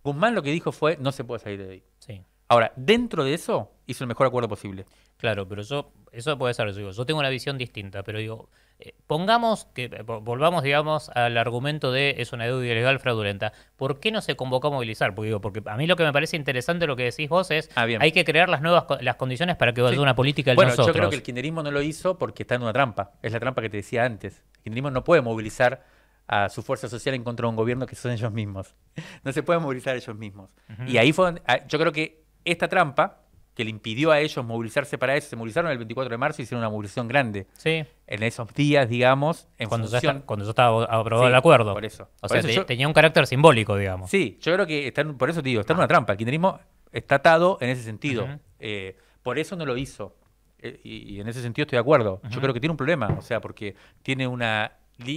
[0.04, 1.84] Guzmán lo que dijo fue, no se puede salir de ahí.
[1.98, 2.24] Sí.
[2.48, 4.86] Ahora, dentro de eso, hizo el mejor acuerdo posible.
[5.18, 8.50] Claro, pero eso, eso puede ser, digo, yo tengo una visión distinta, pero digo,
[8.82, 13.52] eh, pongamos que eh, volvamos, digamos, al argumento de es una deuda ilegal fraudulenta.
[13.76, 15.14] ¿Por qué no se convocó a movilizar?
[15.16, 17.70] Porque, digo, porque a mí lo que me parece interesante lo que decís vos es
[17.76, 20.74] ah, hay que crear las nuevas las condiciones para que vaya una política del bueno,
[20.76, 23.12] yo creo que el kirchnerismo no lo hizo porque está en una trampa.
[23.22, 24.44] Es la trampa que te decía antes.
[24.56, 25.84] El kirchnerismo no puede movilizar
[26.28, 28.76] a su fuerza social en contra de un gobierno que son ellos mismos.
[29.24, 30.52] No se puede movilizar ellos mismos.
[30.88, 33.24] Y ahí fue, ah, yo creo que esta trampa
[33.60, 35.32] que le impidió a ellos movilizarse para eso.
[35.32, 37.46] Se movilizaron el 24 de marzo y hicieron una movilización grande.
[37.58, 37.84] Sí.
[38.08, 41.74] En esos días, digamos, en cuando, ya cuando ya estaba aprobado el acuerdo.
[41.74, 42.08] Por eso.
[42.22, 44.10] O sea, tenía un carácter simbólico, digamos.
[44.10, 46.14] Sí, yo creo que está, por eso te digo, está en una trampa.
[46.14, 46.58] El kirchnerismo
[46.94, 48.30] está atado en ese sentido.
[48.60, 50.16] Eh, por eso no lo hizo.
[50.60, 52.22] Eh, y, en ese sentido estoy de acuerdo.
[52.30, 54.72] Yo creo que tiene un problema, o sea, porque tiene una,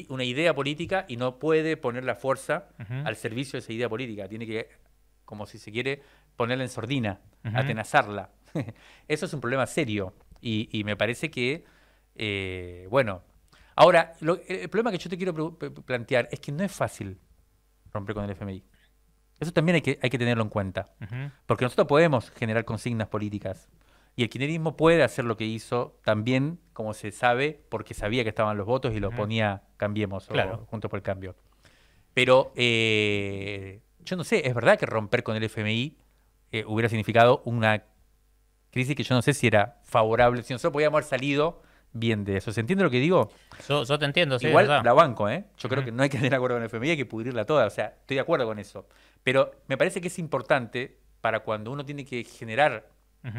[0.09, 2.71] una idea política y no puede poner la fuerza
[3.05, 4.27] al servicio de esa idea política.
[4.27, 4.69] Tiene que,
[5.25, 6.03] como si se quiere,
[6.37, 8.31] ponerla en sordina, atenazarla.
[9.09, 11.65] Eso es un problema serio y, me parece que,
[12.15, 13.23] eh, bueno,
[13.77, 17.19] ahora, el problema que yo te quiero plantear es que no es fácil
[17.93, 18.65] romper con el FMI.
[19.39, 20.91] Eso también hay que, hay que tenerlo en cuenta,
[21.47, 23.69] porque nosotros podemos generar consignas políticas
[24.15, 28.29] y el kirchnerismo puede hacer lo que hizo también, como se sabe, porque sabía que
[28.29, 30.67] estaban los votos y lo ponía Cambiemos claro.
[30.71, 31.35] Juntos por el Cambio.
[32.13, 35.97] Pero eh, yo no sé, es verdad que romper con el FMI
[36.53, 37.85] eh, hubiera significado una
[38.71, 41.63] crisis que yo no sé si era favorable, si nosotros podíamos haber salido
[41.93, 42.53] bien de eso.
[42.53, 43.31] ¿Se entiende lo que digo?
[43.69, 44.47] Yo, te entiendo, sí.
[44.47, 45.45] Igual la banco, ¿eh?
[45.59, 47.67] Yo creo que no hay que tener acuerdo con el FMI, hay que pudrirla toda.
[47.67, 48.87] O sea, estoy de acuerdo con eso.
[49.23, 52.89] Pero me parece que es importante para cuando uno tiene que generar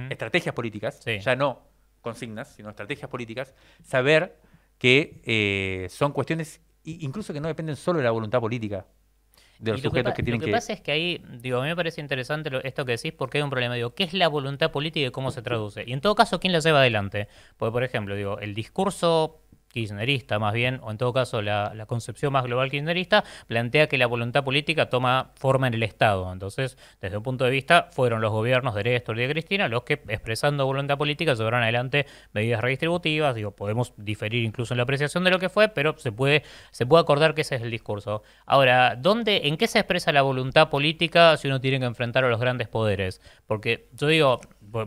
[0.09, 1.67] estrategias políticas, ya no
[2.01, 4.37] consignas, sino estrategias políticas, saber
[4.77, 8.85] que eh, son cuestiones incluso que no dependen solo de la voluntad política
[9.59, 10.47] de los sujetos que, tienen que...
[10.47, 13.13] Lo que pasa es que ahí, digo, a mí me parece interesante esto que decís
[13.13, 13.75] porque hay un problema.
[13.75, 15.83] Digo, ¿qué es la voluntad política y cómo se traduce?
[15.85, 17.27] Y en todo caso, ¿quién la lleva adelante?
[17.57, 19.42] Porque, por ejemplo, digo, el discurso
[19.73, 24.07] kirchnerista más bien, o en todo caso la, concepción más global kirchnerista, plantea que la
[24.07, 26.31] voluntad política toma forma en el Estado.
[26.31, 29.83] Entonces, desde un punto de vista, fueron los gobiernos de Néstor y de Cristina los
[29.83, 33.35] que, expresando voluntad política, llevaron adelante medidas redistributivas.
[33.35, 36.85] Digo, podemos diferir incluso en la apreciación de lo que fue, pero se puede, se
[36.85, 38.23] puede acordar que ese es el discurso.
[38.45, 42.29] Ahora, ¿dónde, ¿en qué se expresa la voluntad política si uno tiene que enfrentar a
[42.29, 43.21] los grandes poderes?
[43.47, 44.39] Porque yo digo,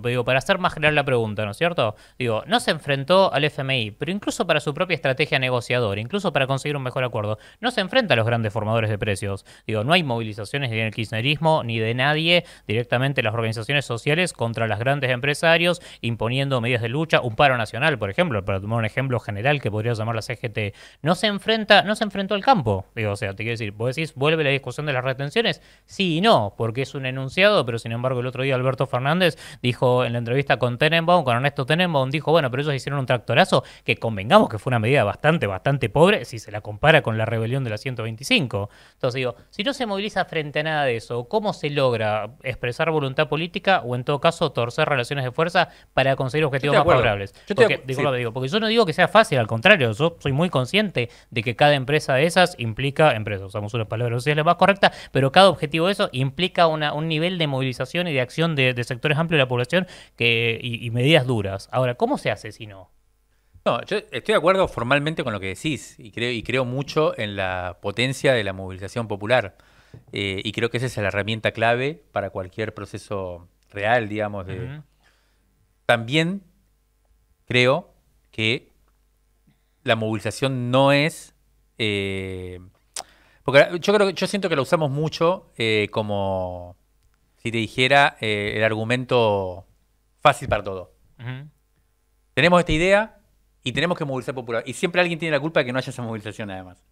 [0.03, 1.97] digo, para hacer más general la pregunta, ¿no es cierto?
[2.19, 6.47] Digo, no se enfrentó al FMI, pero incluso para su propia estrategia negociadora, incluso para
[6.47, 9.45] conseguir un mejor acuerdo, no se enfrenta a los grandes formadores de precios.
[9.67, 14.67] Digo, no hay movilizaciones ni del kirchnerismo ni de nadie, directamente las organizaciones sociales contra
[14.67, 18.85] los grandes empresarios, imponiendo medidas de lucha, un paro nacional, por ejemplo, para tomar un
[18.85, 22.87] ejemplo general que podría llamar la CGT, no se enfrenta, no se enfrentó al campo.
[22.95, 26.17] Digo, o sea, te quiero decir, vos decís, vuelve la discusión de las retenciones, sí
[26.17, 30.05] y no, porque es un enunciado, pero sin embargo el otro día Alberto Fernández dijo
[30.05, 33.65] en la entrevista con Tenenbaum, con Ernesto Tenenbaum, dijo, bueno, pero ellos hicieron un tractorazo
[33.85, 37.25] que convengamos que fue una medida bastante, bastante pobre si se la compara con la
[37.25, 38.71] rebelión de la 125.
[38.95, 42.91] Entonces digo, si no se moviliza frente a nada de eso, ¿cómo se logra expresar
[42.91, 47.35] voluntad política o en todo caso torcer relaciones de fuerza para conseguir objetivos más favorables?
[47.49, 50.49] Yo porque, digo, porque yo no digo que sea fácil, al contrario, yo soy muy
[50.49, 54.93] consciente de que cada empresa de esas implica, empresa, usamos una palabra sociales más correcta,
[55.11, 58.73] pero cada objetivo de eso implica una, un nivel de movilización y de acción de,
[58.73, 59.56] de sectores amplios de la población
[60.17, 61.69] que, y, medidas duras.
[61.73, 62.91] Ahora, ¿cómo se hace si no?
[63.65, 67.19] No, yo estoy de acuerdo formalmente con lo que decís y creo, y creo mucho
[67.19, 69.57] en la potencia de la movilización popular.
[70.13, 74.47] Eh, y creo que esa es la herramienta clave para cualquier proceso real, digamos.
[74.47, 74.83] De...
[75.87, 76.43] También
[77.47, 77.95] creo
[78.31, 78.73] que
[79.83, 81.35] la movilización no es...
[81.79, 82.61] Eh,
[83.45, 86.76] porque yo creo que yo siento que la usamos mucho eh, como
[87.47, 89.69] si te dijera eh, el argumento
[90.19, 90.97] fácil para todo.
[92.35, 93.21] Tenemos esta idea
[93.63, 94.65] y tenemos que movilizar popular.
[94.67, 96.83] Y siempre alguien tiene la culpa de que no haya esa movilización, además.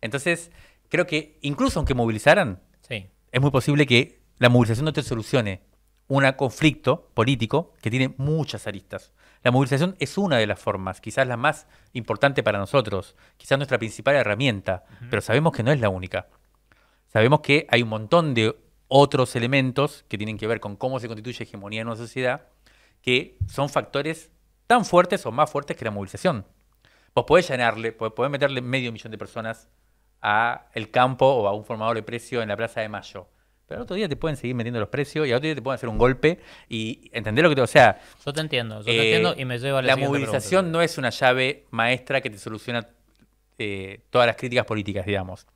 [0.00, 0.50] Entonces,
[0.88, 5.60] creo que incluso aunque movilizaran, es muy posible que la movilización no te solucione
[6.06, 9.12] un conflicto político que tiene muchas aristas.
[9.42, 13.76] La movilización es una de las formas, quizás la más importante para nosotros, quizás nuestra
[13.76, 16.28] principal herramienta, pero sabemos que no es la única.
[17.08, 18.56] Sabemos que hay un montón de
[18.88, 22.48] otros elementos que tienen que ver con cómo se constituye hegemonía en una sociedad,
[23.02, 24.30] que son factores
[24.66, 26.46] tan fuertes o más fuertes que la movilización.
[27.14, 29.68] Vos podés llenarle, podés meterle medio millón de personas
[30.20, 33.28] a el campo o a un formador de precio en la Plaza de Mayo.
[33.66, 35.62] Pero al otro día te pueden seguir metiendo los precios y al otro día te
[35.62, 37.60] pueden hacer un golpe y entender lo que te...
[37.60, 38.00] O sea...
[38.24, 40.96] Yo te entiendo, yo te entiendo y me lleva a la La movilización no es
[40.96, 42.88] una llave maestra que te soluciona
[43.58, 45.46] eh, todas las críticas políticas, digamos.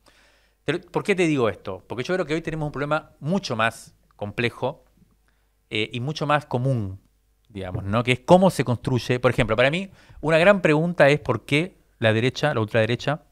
[0.65, 1.83] ¿Por qué te digo esto?
[1.87, 4.85] Porque yo creo que hoy tenemos un problema mucho más complejo
[5.69, 6.99] eh, y mucho más común,
[7.49, 8.03] digamos, ¿no?
[8.03, 9.19] Que es cómo se construye.
[9.19, 9.89] Por ejemplo, para mí,
[10.21, 13.23] una gran pregunta es por qué la derecha, la ultraderecha,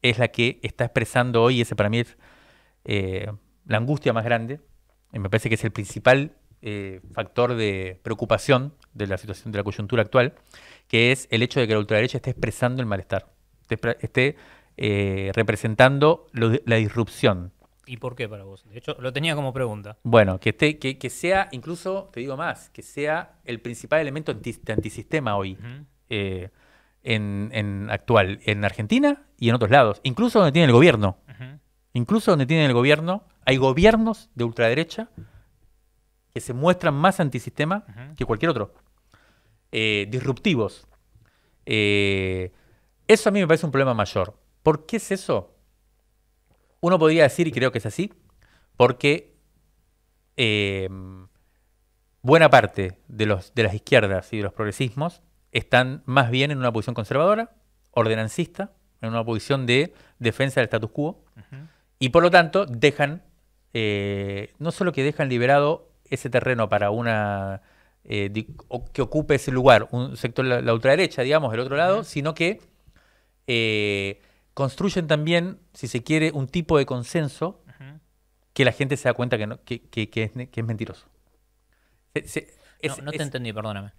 [0.00, 2.16] es la que está expresando hoy, ese para mí es
[2.84, 3.30] eh,
[3.66, 4.60] la angustia más grande.
[5.12, 9.58] Y me parece que es el principal eh, factor de preocupación de la situación de
[9.58, 10.34] la coyuntura actual,
[10.88, 13.32] que es el hecho de que la ultraderecha esté expresando el malestar,
[14.76, 17.52] eh, representando la disrupción.
[17.86, 18.64] ¿Y por qué para vos?
[18.68, 19.98] De hecho, lo tenía como pregunta.
[20.02, 24.72] Bueno, que, esté, que, sea, incluso, te digo más, que sea el principal elemento de
[24.72, 25.58] antisistema hoy,
[26.08, 26.50] eh,
[27.02, 31.18] en, actual, en Argentina y en otros lados, incluso donde tiene el gobierno.
[31.94, 35.10] Incluso donde tiene el gobierno, hay gobiernos de ultraderecha
[36.32, 37.84] que se muestran más antisistema
[38.16, 38.72] que cualquier otro.
[39.70, 40.86] Eh, disruptivos.
[41.66, 44.41] eso a mí me parece un problema mayor.
[44.62, 45.54] ¿Por qué es eso?
[46.80, 48.12] Uno podría decir, y creo que es así,
[48.76, 49.34] porque
[50.36, 51.28] em,
[52.22, 55.22] buena parte de, los, de las izquierdas y de los progresismos
[55.52, 57.52] están más bien en una posición conservadora,
[57.90, 61.24] ordenancista, en una posición de defensa del status quo,
[61.98, 63.22] y por lo tanto dejan,
[63.74, 67.62] eh, no solo que dejan liberado ese terreno para una
[68.04, 68.46] eh,
[68.92, 72.60] que ocupe ese lugar, un sector, la, la ultraderecha, digamos, del otro lado, sino que
[73.46, 74.20] eh,
[74.54, 77.62] construyen también, si se quiere, un tipo de consenso
[78.52, 79.80] que la gente se da cuenta que, no, que,
[80.14, 81.06] es, mentiroso.
[83.02, 83.92] no, te entendí, perdóname.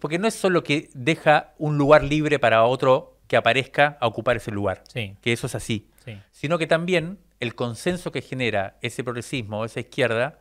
[0.00, 4.36] Porque no es solo que deja un lugar libre para otro que aparezca a ocupar
[4.36, 5.90] ese lugar, que eso es así,
[6.30, 10.40] sino que también el consenso que genera ese progresismo, esa izquierda,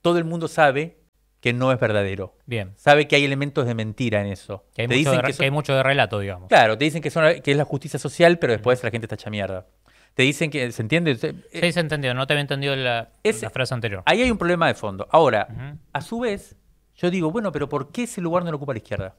[0.00, 0.99] todo el mundo sabe
[1.40, 2.36] que no es verdadero.
[2.46, 2.72] Bien.
[2.76, 4.64] Sabe que hay elementos de mentira en eso.
[4.74, 6.48] Que hay, mucho, de, que, hay mucho de relato, digamos.
[6.48, 9.14] Claro, te dicen que, son, que es la justicia social, pero después la gente está
[9.14, 9.66] hecha mierda.
[10.14, 11.16] Te dicen que, ¿se entiende?
[11.16, 13.10] Sí, se entendió, no te había entendido la,
[13.52, 14.02] frase anterior.
[14.06, 15.08] Ahí hay un problema de fondo.
[15.10, 16.56] Ahora, a su vez,
[16.96, 19.14] yo digo, bueno, pero ¿por qué ese lugar no lo ocupa la izquierda?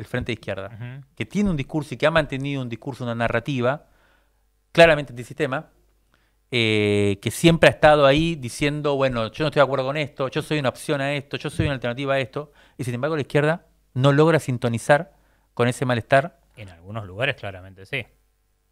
[0.00, 3.14] el Frente de Izquierda, que tiene un discurso y que ha mantenido un discurso, una
[3.14, 3.86] narrativa
[4.72, 5.68] claramente antisistema,
[6.52, 10.28] eh, que siempre ha estado ahí diciendo, bueno, yo no estoy de acuerdo con esto,
[10.28, 13.16] yo soy una opción a esto, yo soy una alternativa a esto, y sin embargo
[13.16, 15.12] la izquierda no logra sintonizar
[15.54, 16.40] con ese malestar.
[16.56, 18.04] En algunos lugares claramente sí.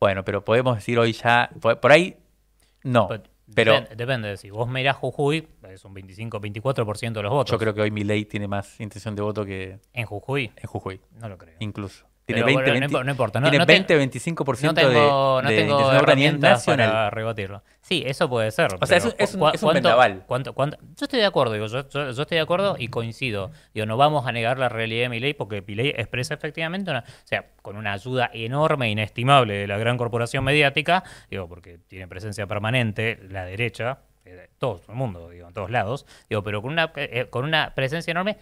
[0.01, 2.17] Bueno, pero podemos decir hoy ya, por, ahí
[2.83, 3.09] no.
[3.55, 7.51] Pero, depende, si vos mirás Jujuy, es un 25-24% de los votos.
[7.51, 9.79] Yo creo que hoy mi ley tiene más intención de voto que...
[9.95, 10.53] ¿En Jujuy?
[10.55, 11.01] En Jujuy.
[11.13, 11.57] No lo creo.
[11.61, 12.07] Incluso.
[12.29, 13.41] Tiene 20, no, importa.
[13.41, 17.63] tiene 20-25% no tengo, no tengo herramientas para rebatirlo.
[17.81, 18.69] Sí, eso puede ser.
[18.79, 19.81] O sea, es, es, un, es un.
[20.27, 23.51] Cuánto, cuánto, yo estoy de acuerdo, digo, yo, yo, estoy de acuerdo y coincido.
[23.73, 26.91] Digo, no vamos a negar la realidad de mi ley porque mi ley expresa efectivamente
[26.91, 31.79] una, o sea, con una ayuda enorme, inestimable de la gran corporación mediática, digo, porque
[31.79, 36.61] tiene presencia permanente la derecha, eh, todo el mundo, digo, en todos lados, digo, pero
[36.61, 38.37] con una, eh, con una presencia enorme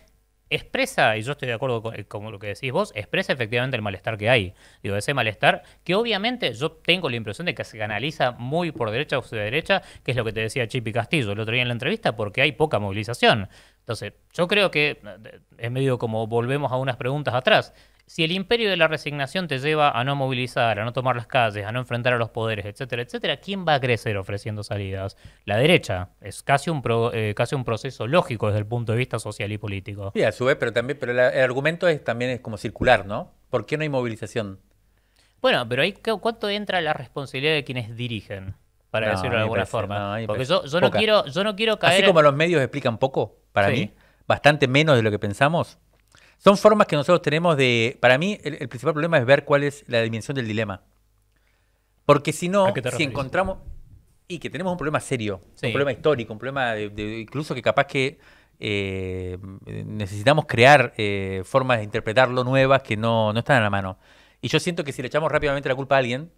[0.51, 4.17] expresa, y yo estoy de acuerdo con, lo que decís vos, expresa efectivamente el malestar
[4.17, 4.55] que hay.
[4.83, 8.91] Digo, ese malestar que obviamente yo tengo la impresión de que se canaliza muy por
[8.91, 11.63] derecha o de derecha, que es lo que te decía Chipi Castillo el otro día
[11.63, 13.49] en la entrevista, porque hay poca movilización.
[13.81, 17.73] Entonces, yo creo que eh, es medio como volvemos a unas preguntas atrás.
[18.09, 21.27] Si el imperio de la resignación te lleva a no movilizar, a no tomar las
[21.27, 25.16] calles, a no enfrentar a los poderes, etcétera, etcétera, ¿quién va a crecer ofreciendo salidas?
[25.45, 26.11] La derecha.
[26.21, 29.59] Es casi un, eh, casi un proceso lógico desde el punto de vista social y
[29.59, 30.12] político.
[30.14, 33.33] Sí, a su vez, pero también pero el, argumento es también es como circular, ¿no?
[33.51, 34.61] ¿Por qué no hay movilización?
[35.40, 38.55] Bueno, pero ahí cuánto entra la responsabilidad de quienes dirigen,
[38.90, 40.19] para decirlo de alguna forma.
[40.29, 41.95] Porque yo, no quiero, yo no quiero caer.
[41.95, 43.90] Así como los medios explican poco, para mí,
[44.29, 45.79] bastante menos de lo que pensamos.
[46.38, 47.96] Son formas que nosotros tenemos de...
[48.01, 50.83] Para mí, el, principal problema es ver cuál es la dimensión del dilema.
[52.05, 53.59] Porque si no, si encontramos...
[54.29, 57.87] Y que tenemos un problema serio, un problema histórico, un problema de, incluso que capaz
[57.87, 58.18] que
[58.59, 63.99] eh, necesitamos crear eh, formas de interpretarlo nuevas que no, no, están a la mano.
[64.40, 66.33] Y yo siento que si le echamos rápidamente la culpa a alguien,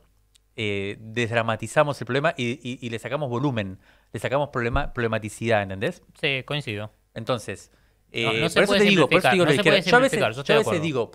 [0.57, 3.79] eh, desdramatizamos el problema y, y, le sacamos volumen,
[4.13, 6.03] le sacamos problema, problematicidad, ¿entendés?
[6.21, 6.91] Sí, coincido.
[7.15, 7.71] Entonces,
[8.13, 11.11] eh, no, por eso te digo, por eso digo, yo a veces, digo,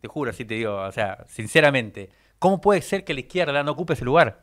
[0.00, 3.72] te juro, así te digo, o sea, sinceramente, ¿cómo puede ser que la izquierda no
[3.72, 4.40] ocupe ese lugar?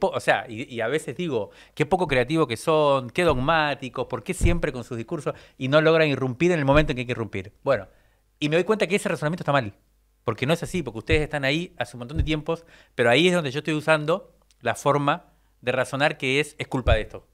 [0.00, 4.34] o sea, y, a veces digo, qué poco creativos que son, qué dogmáticos, por qué
[4.34, 7.12] siempre con sus discursos y no logran irrumpir en el momento en que hay que
[7.12, 7.52] irrumpir.
[7.62, 7.88] Bueno,
[8.38, 9.74] y me doy cuenta que ese razonamiento está mal,
[10.24, 13.28] porque no es así, porque ustedes están ahí hace un montón de tiempos, pero ahí
[13.28, 17.26] es donde yo estoy usando la forma de razonar que es, es culpa de esto,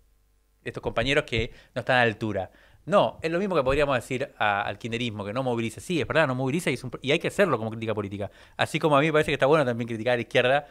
[0.65, 2.51] estos compañeros que no están a la altura.
[2.87, 5.81] No, es lo mismo que podríamos decir al kinderismo, que no moviliza.
[5.81, 8.31] Sí, es verdad, no moviliza y, hay que hacerlo como crítica política.
[8.57, 10.67] Así como a mí me parece que está bueno también criticar a la izquierda.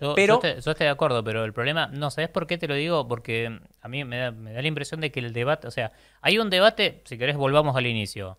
[0.00, 0.40] Yo, pero...
[0.40, 3.08] Yo, estoy, de acuerdo, pero el problema, no, ¿sabes por qué te lo digo?
[3.08, 5.90] Porque a mí me da, me da la impresión de que el debate, o sea,
[6.20, 8.38] hay un debate, si querés volvamos al inicio.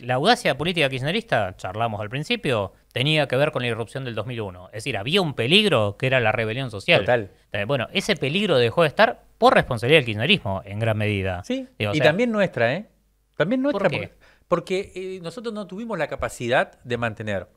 [0.00, 4.66] la audacia política kirchnerista, charlamos al principio, tenía que ver con la irrupción del 2001.
[4.68, 7.02] Es decir, había un peligro que era la rebelión social.
[7.02, 7.30] Total.
[7.52, 11.44] Eh, bueno, ese peligro dejó de estar por responsabilidad del kirchnerismo, en gran medida.
[11.44, 12.86] Sí, y también nuestra, ¿eh?
[13.36, 13.88] También nuestra.
[13.88, 14.10] ¿Por
[14.48, 17.48] Porque, eh, nosotros no tuvimos la capacidad de mantener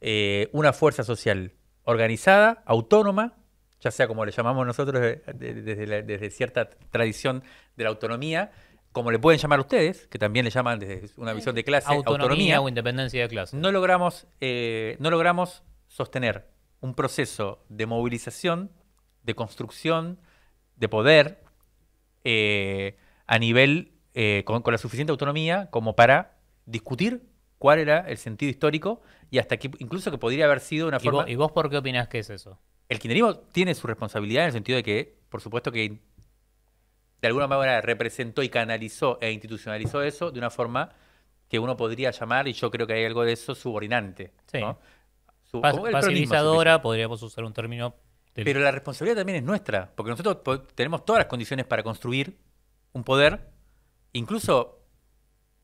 [0.00, 1.52] eh, una fuerza social
[1.84, 3.34] organizada, autónoma,
[3.80, 5.02] ya sea como le llamamos nosotros
[5.34, 7.44] desde, cierta tradición
[7.76, 8.50] de la autonomía,
[8.92, 12.60] como le pueden llamar ustedes, que también le llaman desde una visión de clase, autonomía,
[12.60, 13.56] o independencia de clase.
[13.56, 16.48] No logramos, no logramos sostener
[16.80, 18.70] un proceso de movilización,
[19.22, 20.18] de construcción,
[20.76, 21.42] de poder
[22.24, 27.22] eh, a nivel eh, con, la suficiente autonomía como para discutir
[27.58, 31.28] cuál era el sentido histórico y hasta que incluso que podría haber sido una forma...
[31.28, 32.58] ¿Y vos, por qué opinas que es eso?
[32.88, 35.98] El kirchnerismo tiene su responsabilidad en el sentido de que, por supuesto que
[37.20, 40.92] de alguna manera representó y canalizó e institucionalizó eso de una forma
[41.48, 44.32] que uno podría llamar, y yo creo que hay algo de eso, subordinante.
[44.46, 44.60] Sí.
[45.60, 47.94] Facilitadora, podríamos usar un término
[48.34, 50.38] pero la responsabilidad también es nuestra, porque nosotros
[50.74, 52.36] tenemos todas las condiciones para construir
[52.92, 53.48] un poder.
[54.12, 54.80] Incluso,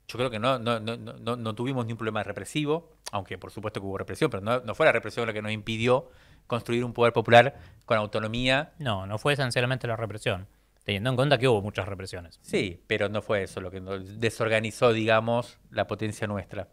[0.06, 3.80] yo creo que no, no, no, no, tuvimos ni un problema represivo, aunque por supuesto
[3.80, 6.10] que hubo represión, pero no, fue la represión la que nos impidió
[6.46, 8.72] construir un poder popular con autonomía.
[8.78, 10.46] No, no fue esencialmente la represión,
[10.84, 12.38] teniendo en cuenta que hubo muchas represiones.
[12.42, 16.68] Sí, pero no fue eso lo que desorganizó, digamos, la potencia nuestra.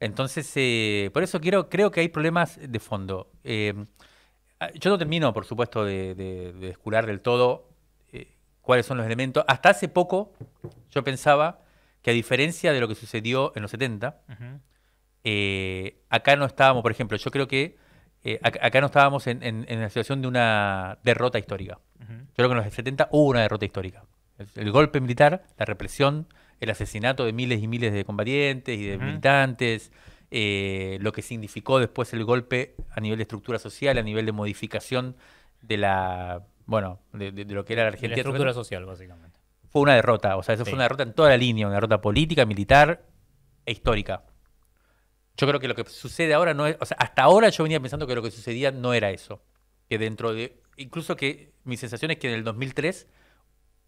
[0.00, 3.30] Entonces, eh, por eso quiero, creo que hay problemas de fondo.
[3.44, 3.74] Eh,
[4.74, 7.68] yo no termino, por supuesto, de, de, descular del todo
[8.12, 9.44] eh, cuáles son los elementos.
[9.48, 10.32] Hasta hace poco
[10.90, 11.60] yo pensaba
[12.02, 14.20] que a diferencia de lo que sucedió en los 70,
[15.24, 17.76] eh, acá no estábamos, por ejemplo, yo creo que
[18.22, 21.78] eh, acá, no estábamos en, en, la situación de una derrota histórica.
[21.98, 24.04] Yo creo que en los 70 hubo una derrota histórica.
[24.56, 26.26] El, golpe militar, la represión,
[26.60, 29.92] el asesinato de miles y miles de combatientes y de militantes,
[30.30, 34.32] eh, lo que significó después el golpe a nivel de estructura social, a nivel de
[34.32, 35.16] modificación
[35.60, 38.14] de la, bueno, de, lo que era la Argentina.
[38.14, 39.40] la estructura social, básicamente.
[39.70, 42.00] Fue una derrota, o sea, eso fue una derrota en toda la línea, una derrota
[42.00, 43.04] política, militar
[43.66, 44.24] e histórica.
[45.36, 47.80] Yo creo que lo que sucede ahora no es, o sea, hasta ahora yo venía
[47.80, 49.42] pensando que lo que sucedía no era eso,
[49.88, 53.08] que dentro de, incluso que mi sensación es que en el 2003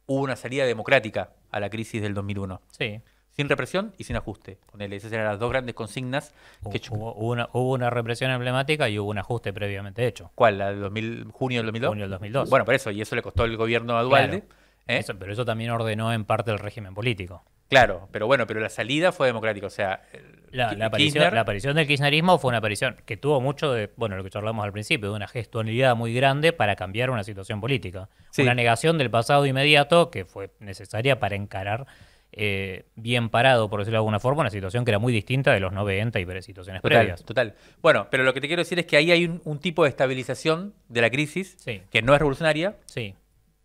[0.07, 2.61] hubo una salida democrática a la crisis del 2001.
[2.71, 4.59] Sí sin represión y sin ajuste.
[4.67, 4.93] Con él.
[4.93, 6.35] Esas eran las dos grandes consignas.
[6.71, 10.31] Que hubo, una, hubo una represión emblemática y hubo un ajuste previamente hecho.
[10.35, 10.59] ¿Cuál?
[10.59, 11.89] ¿La del 2000, junio del 2002?
[11.89, 12.51] Junio del 2002.
[12.51, 14.45] Bueno, por eso, y eso le costó el gobierno a Dualde.
[14.87, 15.05] ¿eh?
[15.19, 17.43] pero eso también ordenó en parte el régimen político.
[17.69, 20.03] Claro, pero bueno, pero la salida fue democrática, o sea...
[20.51, 24.23] La, aparición, la, aparición, del kirchnerismo fue una aparición que tuvo mucho de, bueno, lo
[24.23, 28.11] que charlamos al principio, de una gestualidad muy grande para cambiar una situación política.
[28.37, 31.87] Una negación del pasado inmediato que fue necesaria para encarar
[32.35, 35.61] eh, bien parado, por decirlo de alguna forma, una situación que era muy distinta de
[35.61, 37.23] los 90 y situaciones previas.
[37.25, 37.55] Total.
[37.83, 40.75] Bueno, pero lo que te quiero decir es que ahí hay un, tipo de estabilización
[40.89, 41.57] de la crisis
[41.91, 43.15] que no es revolucionaria, sí.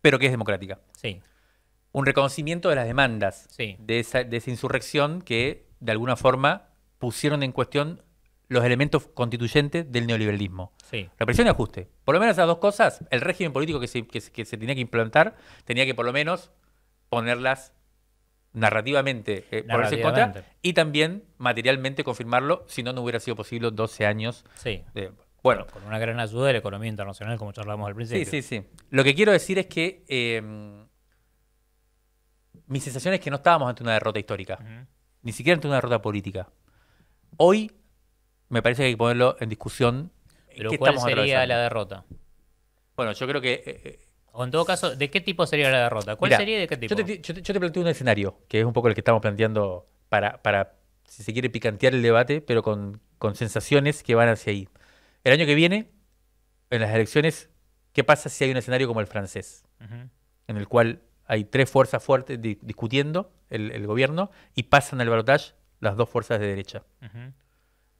[0.02, 0.80] pero que es democrática.
[0.92, 1.22] Sí.
[1.92, 7.42] Un reconocimiento de las demandas de, esa, de esa insurrección que, de alguna forma, pusieron
[7.42, 8.02] en cuestión
[8.48, 10.72] los elementos constituyentes del neoliberalismo.
[10.90, 11.08] Sí.
[11.18, 11.88] Represión y ajuste.
[12.04, 14.82] Por lo menos esas dos cosas, el régimen político que se, que se tenía que
[14.82, 16.50] implantar tenía que por lo menos
[17.08, 17.72] ponerlas
[18.52, 23.70] narrativamente, eh, ponerse en contra y también materialmente confirmarlo, si no, no hubiera sido posible
[23.70, 24.44] 12 años.
[24.54, 24.82] Sí.
[25.42, 28.24] bueno, con una gran ayuda de la economía internacional, como charlamos al principio.
[28.24, 28.66] Sí, sí, sí.
[28.90, 30.42] Lo que quiero decir es que eh,
[32.66, 34.58] mi sensación es que no estábamos ante una derrota histórica,
[35.22, 36.48] ni siquiera ante una derrota política.
[37.36, 37.72] Hoy
[38.48, 40.12] me parece que hay que ponerlo en discusión.
[40.56, 42.04] ¿Pero cuál sería la derrota?
[42.96, 43.98] Bueno, yo creo que eh, eh,
[44.32, 46.16] o en todo caso, ¿de qué tipo sería la derrota?
[46.16, 46.94] ¿Cuál sería y de qué tipo?
[46.94, 50.42] Yo te, yo, planteo un escenario, que es un poco el que estamos planteando para,
[50.42, 53.00] para si se quiere, picantear el debate, pero con,
[53.34, 54.68] sensaciones que van hacia ahí.
[55.24, 55.90] El año que viene,
[56.70, 57.50] en las elecciones,
[57.92, 59.64] ¿qué pasa si hay un escenario como el francés?
[60.46, 65.96] En el cual hay tres fuerzas fuertes discutiendo el, gobierno y pasan al balotaje las
[65.96, 66.84] dos fuerzas de derecha.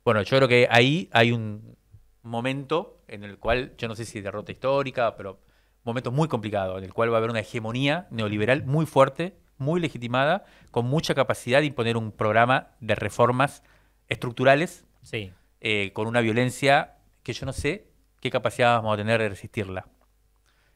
[0.05, 1.77] Bueno, yo creo que ahí hay un
[2.23, 5.41] momento en el cual, yo no sé si derrota histórica, pero
[5.85, 9.81] momento muy complicado, en el cual va a haber una hegemonía neoliberal muy fuerte, muy
[9.81, 13.63] legitimada, con mucha capacidad de imponer un programa de reformas
[14.09, 15.33] estructurales, sí.
[15.61, 19.89] Eh, con una violencia que yo no sé qué capacidad vamos a tener de resistirla.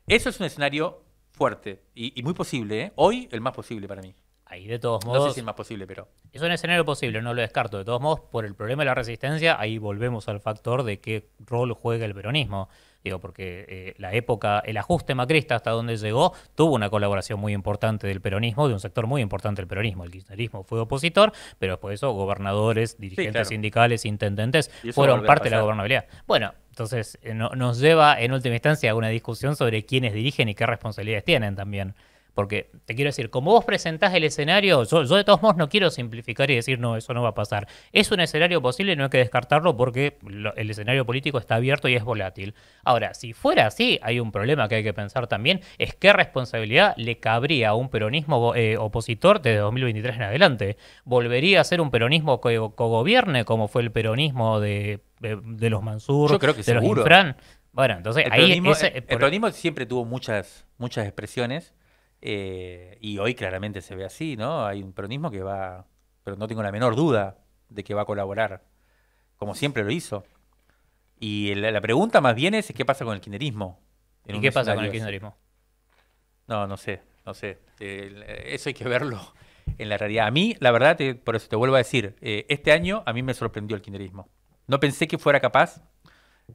[0.07, 2.93] Eso es un escenario fuerte y, muy posible, ¿eh?
[2.97, 4.15] hoy el más posible para mí.
[4.53, 5.23] Ahí de todos modos.
[5.23, 6.09] No sé si es más posible, pero.
[6.31, 7.79] Es un escenario posible, no lo descarto.
[7.79, 11.31] De todos modos, por el problema de la resistencia, ahí volvemos al factor de qué
[11.41, 12.69] rol juega el peronismo.
[13.05, 17.53] Digo, porque eh, la época, el ajuste macrista hasta donde llegó, tuvo una colaboración muy
[17.53, 20.05] importante del peronismo, de un sector muy importante del peronismo.
[20.05, 25.63] El kirchnerismo fue opositor, pero después eso, gobernadores, dirigentes sindicales, intendentes, fueron parte de la
[25.63, 26.07] gobernabilidad.
[26.27, 30.55] Bueno, entonces eh, nos lleva en última instancia a una discusión sobre quiénes dirigen y
[30.55, 31.95] qué responsabilidades tienen también.
[32.35, 35.91] Porque te quiero decir, como vos presentás el escenario, yo, de todos modos no quiero
[35.91, 37.69] simplificar y decir, no, eso no va a pasar.
[37.93, 40.19] Es un escenario posible y no hay que descartarlo porque
[40.57, 42.55] el escenario político está abierto y es volátil.
[42.85, 46.95] Ahora, si fuera así, hay un problema que hay que pensar también, es qué responsabilidad
[46.97, 50.77] le cabría a un peronismo eh, opositor desde 2023 en adelante.
[51.05, 56.75] ¿Volvería a ser un peronismo que cogobierne como fue el peronismo de, los Mansur, de
[56.75, 57.37] los Infran?
[57.73, 58.41] Bueno, entonces el ahí...
[58.41, 61.75] Peronismo, el peronismo siempre tuvo muchas, muchas expresiones
[62.25, 64.65] eh, y hoy claramente se ve así, ¿no?
[64.65, 65.87] Hay un peronismo que va,
[66.23, 68.63] pero no tengo la menor duda de que va a colaborar,
[69.37, 70.25] como siempre lo hizo.
[71.19, 73.81] Y la, pregunta más bien es qué pasa con el kirchnerismo.
[74.27, 75.37] ¿Y qué pasa con el kirchnerismo?
[76.47, 77.59] No, no sé, no sé.
[77.81, 79.21] eso hay que verlo
[79.79, 80.29] en la realidad.
[80.29, 83.25] A mí, la verdad, por eso te vuelvo a decir, eh, este año a mí
[83.25, 84.29] me sorprendió el kirchnerismo.
[84.69, 85.83] No pensé que fuera capaz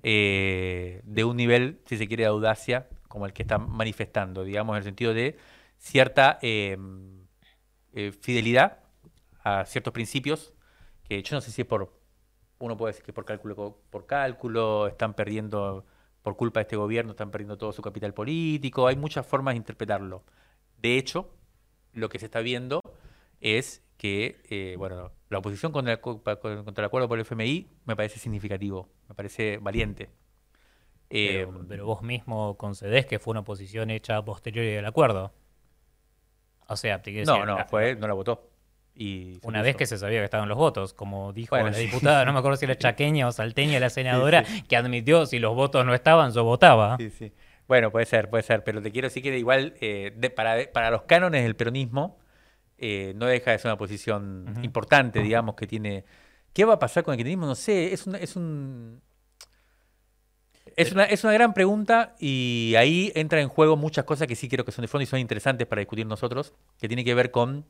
[0.01, 4.75] eh, de un nivel, si se quiere, de audacia como el que está manifestando, digamos,
[4.75, 5.37] en el sentido de
[5.77, 7.25] cierta em,
[7.93, 8.79] eh, fidelidad
[9.43, 10.53] a ciertos principios,
[11.03, 11.93] que yo no sé si es por,
[12.59, 15.85] uno puede decir que por cálculo, por cálculo, están perdiendo,
[16.21, 19.57] por culpa de este gobierno, están perdiendo todo su capital político, hay muchas formas de
[19.57, 20.23] interpretarlo.
[20.77, 21.29] De hecho,
[21.93, 22.81] lo que se está viendo
[23.39, 27.95] es que, eh, bueno, la oposición contra el, contra el acuerdo por el FMI me
[27.95, 30.09] parece significativo, me parece valiente.
[31.09, 35.33] Pero, em, pero, vos mismo concedés que fue una oposición hecha posterior al acuerdo.
[36.67, 38.49] O sea, te No, no, fue, no la votó.
[38.95, 42.33] Y una vez que se sabía que estaban los votos, como dijo la diputada, no
[42.33, 45.93] me acuerdo si era chaqueña o salteña la senadora, que admitió si los votos no
[45.93, 46.97] estaban, yo votaba.
[46.97, 47.31] Sí, sí.
[47.67, 51.03] Bueno, puede ser, puede ser, pero te quiero decir que igual, eh, para, para, los
[51.03, 52.17] cánones del peronismo,
[52.77, 56.05] eh, no deja de ser una posición importante, digamos, que tiene
[56.57, 57.45] ¿Qué va a pasar con el kirchnerismo?
[57.45, 58.99] No sé, es, es un...
[60.75, 64.49] Es una, es una gran pregunta y ahí entra en juego muchas cosas que sí
[64.49, 67.31] creo que son de fondo y son interesantes para discutir nosotros, que tiene que ver
[67.31, 67.65] con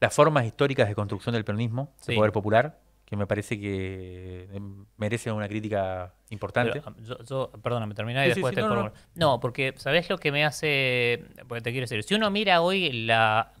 [0.00, 4.60] las formas históricas de construcción del peronismo, del poder popular, que me parece que eh,
[4.96, 6.82] merecen una crítica importante.
[7.28, 8.92] yo, perdóname, terminá y después te no, no.
[9.14, 11.24] no, porque ¿sabés lo que me hace?
[11.46, 13.52] Porque te quiero decir, si uno mira hoy la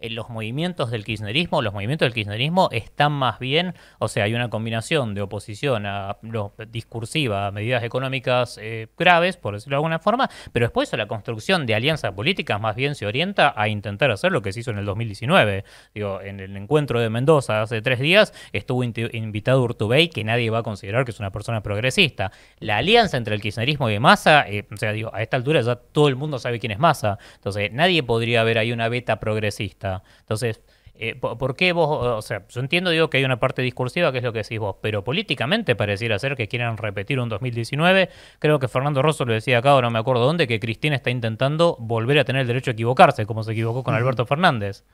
[0.00, 4.48] los movimientos del kirchnerismo, los movimientos del kirchnerismo están más bien, o sea, hay una
[4.48, 9.98] combinación de oposición a lo, discursiva a medidas económicas eh, graves, por decirlo de alguna
[9.98, 14.30] forma, pero después la construcción de alianzas políticas más bien se orienta a intentar hacer
[14.30, 15.64] lo que se hizo en el 2019.
[15.94, 20.58] Digo, en el encuentro de Mendoza hace tres días estuvo invitado Urtubey, que nadie va
[20.58, 22.30] a considerar que es una persona progresista.
[22.60, 25.76] La alianza entre el kirchnerismo y Massa, eh, o sea, digo, a esta altura ya
[25.76, 29.87] todo el mundo sabe quién es Massa, entonces nadie podría ver ahí una beta progresista.
[30.20, 30.60] Entonces,
[31.00, 34.18] eh, ¿por, qué vos, o sea, yo entiendo, digo, que hay una parte discursiva que
[34.18, 38.10] es lo que decís vos, pero políticamente pareciera ser que quieran repetir un 2019.
[38.40, 41.10] Creo que Fernando Rosso lo decía acá, o no me acuerdo dónde, que Cristina está
[41.10, 44.84] intentando volver a tener el derecho a equivocarse, como se equivocó con Alberto Fernández.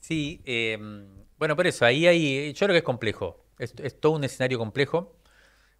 [0.00, 1.06] Sí, em,
[1.38, 5.16] bueno, por eso, ahí hay, yo creo que es complejo, es, todo un escenario complejo.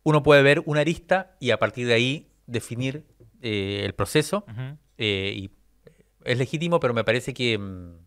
[0.03, 3.05] Uno puede ver una arista y a partir de ahí definir
[3.43, 4.47] eh, el proceso
[4.97, 5.51] eh, y
[6.25, 8.06] es legítimo, pero me parece que em,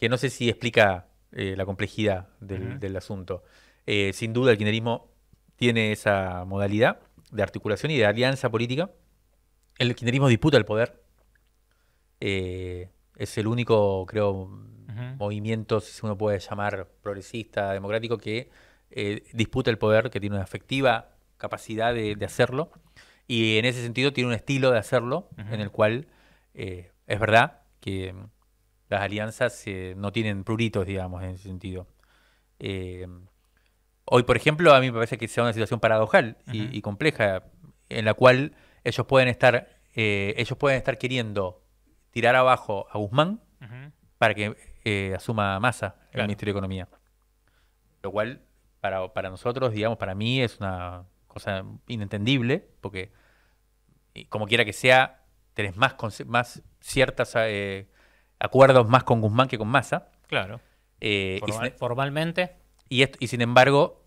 [0.00, 3.44] que no sé si explica eh, la complejidad del, asunto.
[3.86, 5.10] Eh, sin duda el kirchnerismo
[5.56, 8.90] tiene esa modalidad de articulación y de alianza política.
[9.78, 11.02] El kirchnerismo disputa el poder.
[12.18, 14.48] Eh, es el único, creo,
[15.18, 18.50] movimiento, si uno puede llamar progresista, democrático, que
[19.34, 22.70] disputa el poder, que tiene una efectiva capacidad de, hacerlo.
[23.28, 26.08] Y en ese sentido tiene un estilo de hacerlo, en el cual
[26.54, 28.14] es verdad que
[28.90, 31.86] las alianzas eh, no tienen pruritos, digamos, en ese sentido.
[32.58, 33.06] Eh,
[34.04, 37.44] hoy, por ejemplo, a mí me parece que sea una situación paradojal y, compleja,
[37.88, 41.62] en la cual ellos pueden estar, eh, ellos pueden estar queriendo
[42.10, 43.40] tirar abajo a Guzmán
[44.18, 46.88] para que asuma masa el Ministerio de Economía.
[48.02, 48.42] Lo cual,
[48.80, 53.12] para, para nosotros, digamos, para mí es una cosa inentendible, porque
[54.28, 55.22] como quiera que sea,
[55.54, 55.94] tenés más,
[56.26, 57.36] más ciertas
[58.40, 60.08] acuerdos más con Guzmán que con Massa.
[60.26, 60.60] Claro.
[61.00, 61.40] Eh,
[61.78, 62.56] formalmente.
[62.88, 64.00] Y, y sin embargo,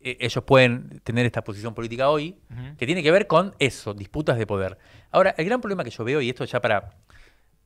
[0.00, 2.38] e, ellos pueden tener esta posición política hoy,
[2.78, 4.78] que tiene que ver con eso, disputas de poder.
[5.10, 6.96] Ahora, el gran problema que yo veo, y esto ya para,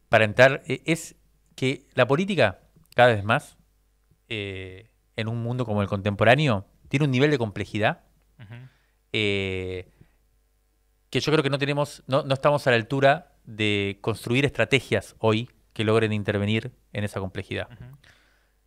[0.08, 1.14] para entrar, e, es
[1.54, 2.58] que la política,
[2.96, 3.56] cada vez más,
[4.28, 8.02] eh, en un mundo como el contemporáneo, tiene un nivel de complejidad
[9.12, 9.88] eh,
[11.08, 15.14] que yo creo que no tenemos, no, no estamos a la altura de construir estrategias
[15.20, 17.68] hoy que logren intervenir en esa complejidad.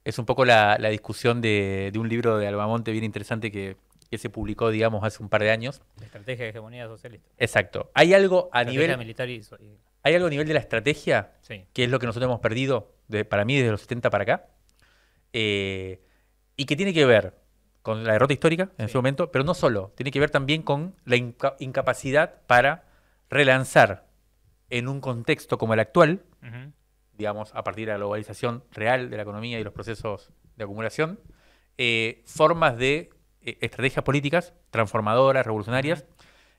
[0.04, 3.78] Es un poco la, discusión de, un libro de Albamonte bien interesante que,
[4.16, 5.82] se publicó, digamos, hace un par de años.
[6.00, 7.30] La estrategia de hegemonía socialista.
[7.38, 7.92] Exacto.
[7.94, 8.98] ¿Hay algo a nivel...
[8.98, 9.42] Militar y...
[10.04, 11.34] ¿Hay algo a nivel de la estrategia?
[11.74, 12.94] Que es lo que nosotros hemos perdido,
[13.30, 14.48] para mí, desde los 70 para acá.
[15.34, 16.02] Eh,
[16.56, 17.36] y que tiene que ver
[17.82, 20.96] con la derrota histórica en ese momento, pero no solo, tiene que ver también con
[21.06, 22.86] la incapacidad para
[23.30, 24.08] relanzar
[24.70, 26.22] en un contexto como el actual,
[27.18, 31.20] digamos, a partir de la globalización real de la economía y los procesos de acumulación,
[31.78, 33.10] eh, formas de
[33.42, 36.06] eh, estrategias políticas transformadoras, revolucionarias,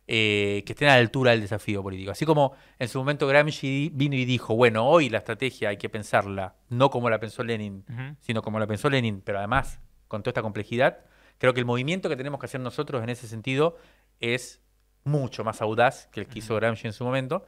[0.07, 2.11] eh, que estén a la altura del desafío político.
[2.11, 5.91] Así como en su momento Gramsci vino y dijo, bueno, hoy la estrategia hay que
[5.91, 7.85] pensarla no como la pensó Lenin,
[8.21, 11.01] sino como la pensó Lenin, pero además con toda esta complejidad,
[11.37, 13.77] creo que el movimiento que tenemos que hacer nosotros en ese sentido
[14.19, 14.63] es
[15.05, 17.45] mucho más audaz que el que hizo Gramsci en su momento.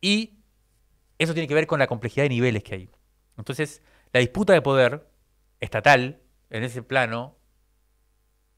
[0.00, 0.40] Y
[1.18, 2.90] eso tiene que ver con la complejidad de niveles que hay.
[3.36, 5.06] Entonces, la disputa de poder
[5.60, 7.36] estatal en ese plano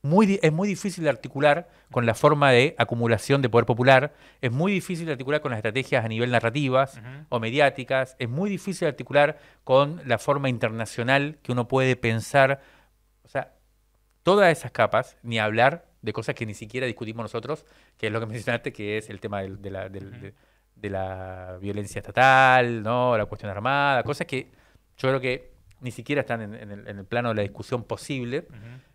[0.02, 4.52] muy, es muy difícil de articular con la forma de acumulación de poder popular, es
[4.52, 8.86] muy difícil de articular con las estrategias a nivel narrativas o mediáticas, es muy difícil
[8.86, 12.62] de articular con la forma internacional que uno puede pensar.
[13.24, 13.54] O sea,
[14.22, 18.20] todas esas capas, ni hablar de cosas que ni siquiera discutimos nosotros, que es lo
[18.20, 20.34] que mencionaste, que es el tema de la, del, de
[20.82, 23.16] la violencia estatal, ¿no?
[23.16, 24.50] la cuestión armada, cosas que
[24.96, 28.46] yo creo que ni siquiera están en, el, plano de la discusión posible,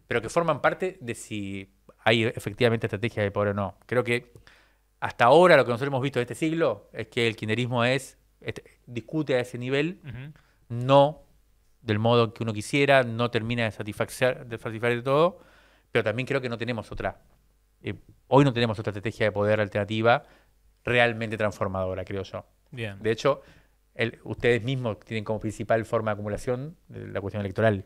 [0.07, 1.73] pero que forman parte de si
[2.03, 3.77] hay efectivamente estrategia de poder o no.
[3.85, 4.33] Creo que
[4.99, 8.17] hasta ahora lo que nosotros hemos visto de este siglo es que el kirchnerismo es,
[8.85, 9.99] discute a ese nivel,
[10.69, 11.23] no
[11.81, 15.39] del modo que uno quisiera, no termina de satisfacer de, satisfacer de todo,
[15.91, 17.21] pero también creo que no tenemos otra,
[17.81, 17.95] eh,
[18.27, 20.23] hoy no tenemos otra estrategia de poder alternativa
[20.83, 22.45] realmente transformadora, creo yo.
[22.71, 22.97] Bien.
[23.01, 23.41] De hecho,
[24.23, 27.85] ustedes mismos tienen como principal forma de acumulación la cuestión electoral.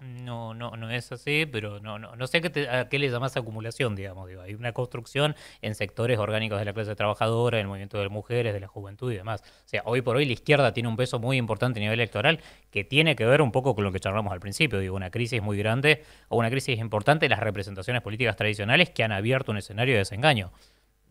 [0.00, 3.36] No, no, no es así, pero no, no, no sé qué a qué le llamas
[3.36, 4.28] acumulación, digamos.
[4.28, 4.40] Digo.
[4.40, 8.60] Hay una construcción en sectores orgánicos de la clase trabajadora, del movimiento de mujeres, de
[8.60, 9.42] la juventud y demás.
[9.42, 12.40] O sea, hoy por hoy la izquierda tiene un peso muy importante a nivel electoral
[12.70, 14.78] que tiene que ver un poco con lo que charlamos al principio.
[14.78, 19.04] Digo, una crisis muy grande o una crisis importante de las representaciones políticas tradicionales que
[19.04, 20.50] han abierto un escenario de desengaño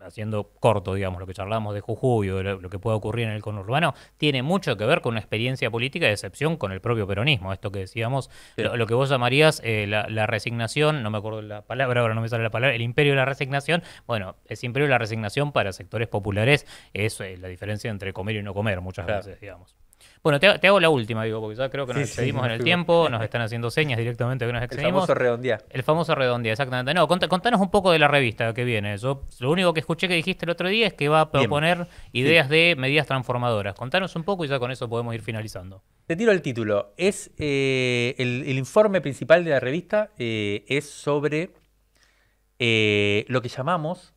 [0.02, 3.42] haciendo corto, digamos, lo que charlamos de Jujuy o lo, que puede ocurrir en el
[3.42, 7.54] conurbano, tiene mucho que ver con una experiencia política de excepción con el propio peronismo.
[7.54, 12.02] Esto que decíamos, lo, que vos llamarías eh, la, resignación, no me acuerdo la palabra,
[12.02, 13.84] ahora no me sale la palabra, el imperio de la resignación.
[14.08, 18.36] Bueno, ese imperio de la resignación para sectores populares es eh, la diferencia entre comer
[18.38, 19.76] y no comer muchas veces, digamos.
[20.22, 23.08] Bueno, te, hago la última, digo, porque ya creo que nos excedimos en el tiempo,
[23.10, 24.88] nos están haciendo señas directamente que nos excedimos.
[24.88, 25.58] El famoso redondía.
[25.70, 26.94] El famoso redondía, exactamente.
[26.94, 28.98] No, contanos un poco de la revista que viene.
[28.98, 31.88] Yo lo único que escuché que dijiste el otro día es que va a proponer
[32.12, 33.76] ideas de medidas transformadoras.
[33.76, 35.84] Contanos un poco y ya con eso podemos ir finalizando.
[36.06, 36.94] Te tiro el título.
[36.98, 41.52] Es eh, el, informe principal de la revista eh, es sobre
[42.58, 44.14] eh, lo que llamamos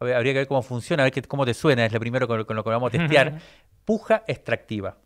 [0.00, 2.64] habría que ver cómo funciona, a ver cómo te suena, es lo primero con, lo
[2.64, 3.38] que vamos a testear
[3.84, 4.98] puja extractiva.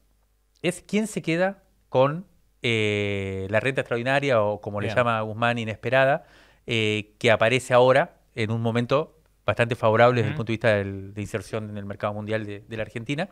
[0.62, 2.26] Es quien se queda con
[2.62, 6.24] eh, la renta extraordinaria o como le llama Guzmán, inesperada,
[6.66, 9.16] eh, que aparece ahora en un momento
[9.46, 12.82] bastante favorable desde el punto de vista de inserción en el mercado mundial de, la
[12.82, 13.28] Argentina.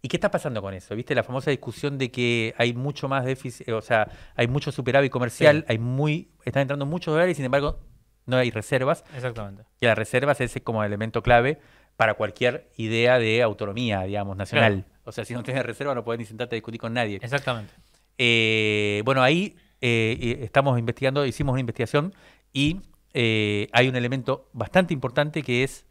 [0.00, 0.96] ¿Y qué está pasando con eso?
[0.96, 5.12] ¿Viste la famosa discusión de que hay mucho más déficit, o sea, hay mucho superávit
[5.12, 7.78] comercial, hay muy, están entrando muchos dólares sin embargo
[8.26, 9.04] no hay reservas?
[9.14, 9.64] Exactamente.
[9.80, 11.58] Y las reservas es como elemento clave
[11.96, 14.86] para cualquier idea de autonomía, digamos, nacional.
[15.04, 17.18] O sea, si no tienes reserva no puedes ni sentarte a discutir con nadie.
[17.22, 17.72] Exactamente.
[18.18, 22.14] Eh, bueno, ahí eh, estamos investigando, hicimos una investigación
[22.52, 22.80] y
[23.14, 25.86] eh, hay un elemento bastante importante que es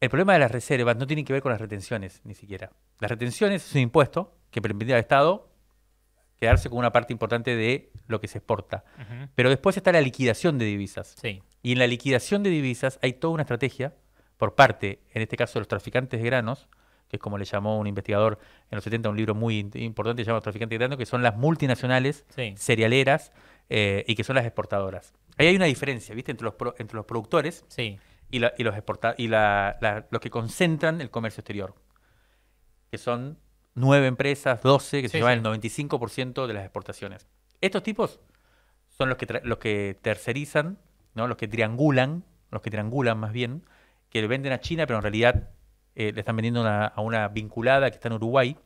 [0.00, 2.70] el problema de las reservas no tiene que ver con las retenciones, ni siquiera.
[3.00, 5.49] Las retenciones es un impuesto que permite al Estado
[6.40, 8.82] quedarse con una parte importante de lo que se exporta.
[9.34, 11.14] Pero después está la liquidación de divisas.
[11.20, 11.42] Sí.
[11.62, 13.94] Y en la liquidación de divisas hay toda una estrategia
[14.38, 16.66] por parte, en este caso, de los traficantes de granos,
[17.08, 18.38] que es como le llamó un investigador
[18.70, 22.24] en los 70, un libro muy importante llamado Traficantes de granos, que son las multinacionales
[22.56, 23.32] cerealeras
[23.68, 25.12] eh, y que son las exportadoras.
[25.36, 26.30] Ahí hay una diferencia, ¿viste?
[26.30, 27.66] Entre los, entre los productores
[28.30, 31.74] y, los y los que concentran el comercio exterior,
[32.90, 33.38] que son
[33.74, 37.26] nueve empresas, 12, que se llevan el 95% de las exportaciones.
[37.60, 38.20] Estos tipos
[38.88, 40.78] son los que, los que tercerizan
[41.14, 41.26] ¿no?
[41.28, 43.64] los que triangulan, los que triangulan más bien,
[44.08, 45.50] que le venden a China, pero en realidad
[45.94, 48.56] eh, le están vendiendo a una vinculada que está en Uruguay,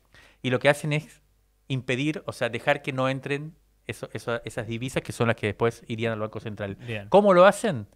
[0.43, 1.23] y lo que hacen es
[1.69, 3.55] impedir, o sea, dejar que no entren
[3.87, 6.77] eso, esas divisas que son las que después irían al Banco Central.
[7.09, 7.87] ¿Cómo lo hacen?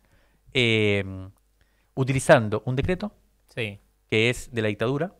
[0.53, 1.31] Em,
[1.95, 3.13] utilizando un decreto
[3.55, 3.81] sí.
[4.09, 5.15] que es de la dictadura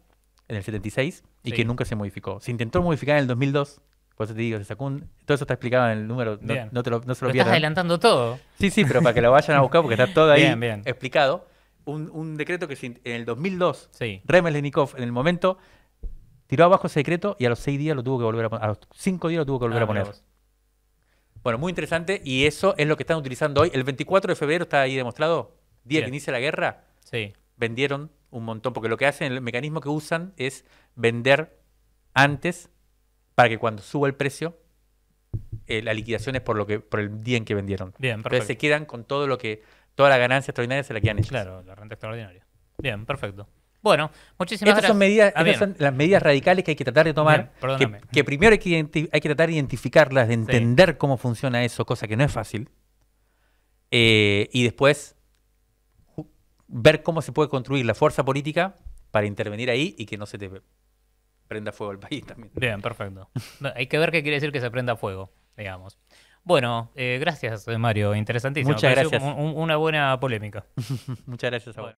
[0.49, 2.41] en el 76 y que nunca se modificó.
[2.41, 3.81] Se intentó modificar en el 2002
[4.19, 5.09] por eso te digo, se sacó un...
[5.25, 7.53] Todo eso está explicado en el número, no, te lo, no se lo, lo Estás
[7.53, 8.41] adelantando todo.
[8.59, 10.43] Sí, sí, pero para que lo vayan a buscar porque está todo ahí
[10.87, 11.47] explicado.
[11.85, 14.21] Un, decreto que en el 2002, sí.
[14.27, 15.59] Lenikov, en el momento,
[16.49, 18.65] tiró abajo ese decreto y a los seis días lo tuvo que volver a poner.
[18.65, 20.07] A los cinco días lo tuvo que volver a ah, poner.
[21.45, 23.71] Bueno, muy interesante y eso es lo que están utilizando hoy.
[23.73, 27.35] El 24 de febrero está ahí demostrado, día que inicia la guerra, sí.
[27.57, 30.65] vendieron un montón, porque lo que hacen, el mecanismo que usan es
[30.95, 31.59] vender
[32.15, 32.71] antes
[33.35, 34.59] para que cuando suba el precio,
[35.67, 37.95] eh, la liquidación es por lo que por el día en que vendieron.
[37.99, 38.37] Bien, perfecto.
[38.37, 39.63] Entonces se quedan con todo lo que,
[39.95, 41.29] toda la ganancia extraordinaria se la quedan ellos.
[41.29, 42.47] Claro, la renta extraordinaria.
[42.79, 43.49] Bien, perfecto.
[43.81, 47.07] Bueno, muchísimas Estas Son medidas, ah, estas son las medidas radicales que hay que tratar
[47.07, 47.53] de tomar.
[48.13, 52.09] que, primero hay que, hay que tratar de identificarlas, de entender cómo funciona eso, cosa
[52.09, 52.71] que no es fácil.
[53.91, 55.17] Eh, y después
[56.69, 58.77] ver cómo se puede construir la fuerza política
[59.11, 60.51] para intervenir ahí y que no se te
[61.49, 62.53] prenda fuego el país también.
[62.55, 63.31] Bien, perfecto.
[63.75, 65.99] Hay que ver qué quiere decir que se prenda fuego, digamos.
[66.45, 68.75] Bueno, eh, gracias Mario, interesantísimo.
[68.75, 69.23] Muchas gracias.
[69.23, 70.65] una buena polémica.
[71.27, 71.95] Muchas gracias a vos.